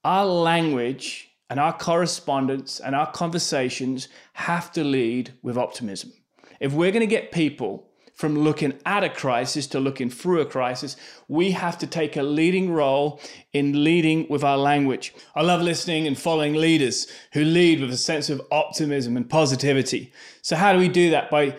Our 0.04 0.26
language 0.26 1.30
and 1.50 1.60
our 1.60 1.74
correspondence 1.74 2.80
and 2.80 2.96
our 2.96 3.12
conversations 3.12 4.08
have 4.34 4.72
to 4.74 4.84
lead 4.84 5.34
with 5.42 5.58
optimism. 5.58 6.14
If 6.60 6.74
we're 6.74 6.92
going 6.92 7.02
to 7.02 7.08
get 7.08 7.32
people 7.32 7.90
from 8.16 8.40
looking 8.40 8.80
at 8.86 9.04
a 9.04 9.10
crisis 9.10 9.68
to 9.68 9.80
looking 9.80 10.10
through 10.10 10.42
a 10.42 10.46
crisis, 10.46 10.96
we 11.28 11.52
have 11.52 11.78
to 11.80 11.88
take 11.88 12.16
a 12.16 12.24
leading 12.24 12.72
role 12.72 13.20
in 13.54 13.84
leading 13.84 14.28
with 14.30 14.44
our 14.44 14.58
language. 14.58 15.14
I 15.36 15.42
love 15.42 15.62
listening 15.62 16.08
and 16.08 16.18
following 16.18 16.54
leaders 16.54 17.08
who 17.34 17.44
lead 17.44 17.82
with 17.82 17.92
a 17.92 17.98
sense 17.98 18.30
of 18.30 18.42
optimism 18.52 19.18
and 19.18 19.30
positivity. 19.30 20.14
So, 20.42 20.56
how 20.56 20.74
do 20.74 20.80
we 20.80 20.90
do 20.90 21.10
that? 21.10 21.32
By 21.32 21.56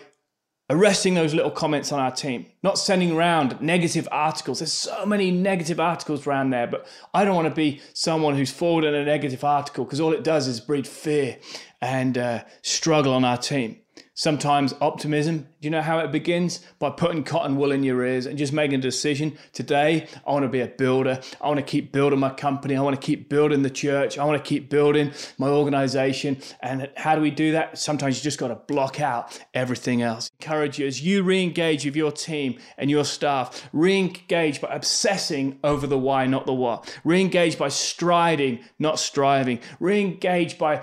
arresting 0.71 1.15
those 1.15 1.35
little 1.35 1.51
comments 1.51 1.93
on 1.93 2.01
our 2.01 2.11
team, 2.11 2.47
not 2.63 2.79
sending 2.79 3.13
around 3.13 3.61
negative 3.61 4.09
articles. 4.11 4.61
There's 4.61 4.73
so 4.73 5.05
many 5.05 5.31
negative 5.31 5.79
articles 5.79 6.27
around 6.27 6.51
there, 6.51 6.67
but 6.67 6.87
I 7.13 7.25
don't 7.25 7.35
want 7.35 7.49
to 7.49 7.55
be 7.55 7.83
someone 7.93 8.35
who's 8.37 8.51
forwarding 8.51 8.95
a 8.95 9.05
negative 9.05 9.45
article 9.45 9.85
because 9.85 10.01
all 10.01 10.13
it 10.13 10.25
does 10.25 10.47
is 10.47 10.61
breed 10.61 10.87
fear 10.87 11.39
and 11.81 12.17
uh, 12.17 12.45
struggle 12.63 13.13
on 13.13 13.25
our 13.25 13.37
team. 13.37 13.81
Sometimes 14.15 14.75
optimism, 14.81 15.49
do 15.65 15.69
you 15.69 15.71
know 15.71 15.81
how 15.81 16.01
it 16.01 16.13
begins? 16.13 16.61
By 16.79 16.91
putting 16.91 17.25
cotton 17.25 17.57
wool 17.57 17.73
in 17.73 17.85
your 17.85 18.05
ears 18.05 18.27
and 18.27 18.37
just 18.37 18.53
making 18.53 18.81
a 18.81 18.83
decision. 18.83 19.39
Today, 19.55 20.07
I 20.27 20.31
want 20.31 20.43
to 20.43 20.51
be 20.51 20.61
a 20.61 20.67
builder. 20.67 21.23
I 21.41 21.49
want 21.49 21.57
to 21.57 21.65
keep 21.65 21.91
building 21.91 22.19
my 22.19 22.29
company. 22.29 22.77
I 22.77 22.83
want 22.83 23.01
to 23.01 23.01
keep 23.01 23.31
building 23.31 23.63
the 23.63 23.71
church. 23.71 24.19
I 24.19 24.27
want 24.27 24.37
to 24.45 24.47
keep 24.47 24.69
building 24.69 25.13
my 25.39 25.49
organization. 25.49 26.37
And 26.61 26.91
how 26.99 27.15
do 27.15 27.23
we 27.23 27.31
do 27.31 27.53
that? 27.53 27.79
Sometimes 27.79 28.19
you 28.19 28.23
just 28.23 28.39
got 28.39 28.49
to 28.49 28.57
block 28.57 29.01
out 29.01 29.41
everything 29.55 30.03
else. 30.03 30.31
Encourage 30.39 30.79
you 30.79 30.87
as 30.87 31.01
you 31.01 31.23
re 31.23 31.43
engage 31.43 31.87
with 31.87 31.97
your 31.97 32.13
team 32.13 32.59
and 32.77 32.91
your 32.91 33.07
staff, 33.07 33.67
re 33.73 33.99
engage 33.99 34.61
by 34.61 34.69
obsessing 34.69 35.59
over 35.65 35.87
the 35.87 35.99
why, 35.99 36.27
not 36.27 36.45
the 36.45 36.53
what. 36.53 36.95
Re 37.05 37.23
engage 37.23 37.57
by 37.57 37.69
striding, 37.69 38.63
not 38.79 38.99
striving. 38.99 39.61
Re 39.81 39.99
engage 39.99 40.59
by 40.59 40.83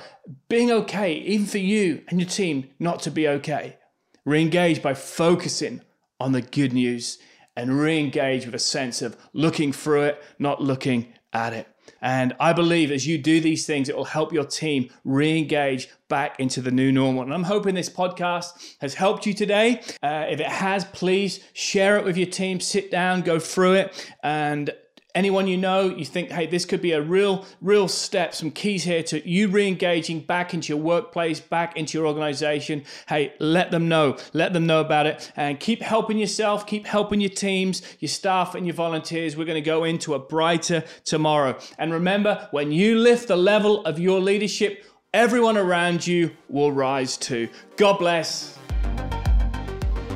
being 0.50 0.72
okay, 0.72 1.13
even 1.13 1.46
for 1.46 1.60
you 1.60 2.02
and 2.08 2.20
your 2.20 2.28
team, 2.28 2.72
not 2.80 3.00
to 3.04 3.12
be 3.12 3.28
okay. 3.28 3.78
Re 4.26 4.42
engage 4.42 4.82
by 4.82 4.94
focusing 4.94 5.82
on 6.20 6.32
the 6.32 6.42
good 6.42 6.74
news 6.74 7.18
and 7.56 7.80
re 7.80 8.00
engage 8.00 8.46
with 8.46 8.56
a 8.56 8.60
sense 8.60 9.02
of 9.02 9.18
looking 9.34 9.72
through 9.72 10.04
it, 10.04 10.24
not 10.40 10.62
looking 10.62 11.14
at 11.34 11.54
it. 11.54 11.68
And 12.02 12.36
I 12.40 12.54
believe 12.54 12.92
as 12.92 13.06
you 13.08 13.18
do 13.18 13.40
these 13.40 13.66
things, 13.66 13.90
it 13.90 13.96
will 13.96 14.06
help 14.06 14.34
your 14.34 14.46
team 14.46 14.90
re 15.04 15.38
engage 15.38 15.88
back 16.10 16.40
into 16.40 16.62
the 16.62 16.72
new 16.72 16.92
normal. 16.92 17.24
And 17.24 17.34
I'm 17.34 17.44
hoping 17.44 17.76
this 17.76 17.90
podcast 17.90 18.76
has 18.82 18.96
helped 18.96 19.26
you 19.26 19.34
today. 19.34 19.82
Uh, 20.02 20.26
if 20.30 20.40
it 20.40 20.48
has, 20.48 20.86
please 20.86 21.44
share 21.54 21.98
it 21.98 22.06
with 22.06 22.18
your 22.18 22.28
team, 22.28 22.60
sit 22.60 22.92
down, 22.92 23.22
go 23.22 23.40
through 23.40 23.74
it, 23.74 24.14
and 24.24 24.72
anyone 25.15 25.47
you 25.47 25.58
know 25.58 25.84
you 25.84 26.06
think 26.06 26.32
hey 26.32 26.45
this 26.45 26.65
could 26.65 26.82
be 26.82 26.91
a 26.91 27.02
real 27.02 27.45
real 27.62 27.88
step 27.88 28.34
some 28.34 28.52
keys 28.52 28.84
here 28.84 29.04
to 29.04 29.28
you 29.28 29.47
re-engaging 29.47 30.19
back 30.19 30.54
into 30.54 30.74
your 30.74 30.82
workplace 30.82 31.39
back 31.39 31.78
into 31.78 31.97
your 31.97 32.08
organization. 32.08 32.84
Hey 33.08 33.34
let 33.39 33.71
them 33.71 33.88
know 33.88 34.17
let 34.34 34.54
them 34.54 34.65
know 34.65 34.82
about 34.82 35.06
it. 35.06 35.32
And 35.36 35.60
keep 35.60 35.82
helping 35.82 36.17
yourself 36.17 36.65
keep 36.65 36.86
helping 36.86 37.21
your 37.21 37.30
teams 37.30 37.82
your 38.00 38.10
staff 38.10 38.56
and 38.56 38.65
your 38.65 38.76
volunteers. 38.76 39.36
We're 39.36 39.45
going 39.45 39.56
to 39.56 39.62
go 39.62 39.84
into 39.84 40.13
a 40.13 40.19
brighter 40.19 40.84
tomorrow. 41.04 41.58
And 41.78 41.91
remember 41.91 42.47
when 42.52 42.71
you 42.71 42.97
lift 42.97 43.28
the 43.28 43.38
level 43.38 43.86
of 43.86 44.00
your 44.00 44.19
leadership 44.19 44.84
everyone 45.13 45.58
around 45.58 46.08
you 46.08 46.32
will 46.47 46.71
rise 46.71 47.17
too. 47.17 47.50
God 47.76 48.00
bless 48.00 48.58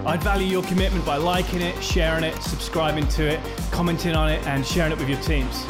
I'd 0.05 0.21
value 0.21 0.45
your 0.45 0.61
commitment 0.61 1.03
by 1.03 1.17
liking 1.17 1.61
it, 1.61 1.83
sharing 1.83 2.23
it, 2.23 2.39
subscribing 2.39 3.07
to 3.07 3.23
it, 3.27 3.39
commenting 3.71 4.15
on 4.15 4.31
it, 4.31 4.45
and 4.45 4.63
sharing 4.63 4.91
it 4.91 4.99
with 4.99 5.09
your 5.09 5.19
teams. 5.21 5.65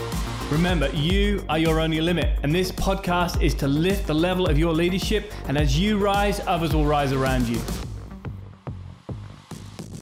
Remember, 0.52 0.90
you 0.90 1.42
are 1.48 1.58
your 1.58 1.80
only 1.80 2.02
limit, 2.02 2.38
and 2.44 2.54
this 2.54 2.70
podcast 2.70 3.42
is 3.42 3.54
to 3.56 3.68
lift 3.70 4.08
the 4.08 4.14
level 4.14 4.48
of 4.48 4.58
your 4.60 4.74
leadership. 4.74 5.32
And 5.48 5.58
as 5.58 5.80
you 5.80 5.98
rise, 5.98 6.42
others 6.48 6.74
will 6.74 6.86
rise 6.86 7.14
around 7.14 7.48
you. 7.48 7.62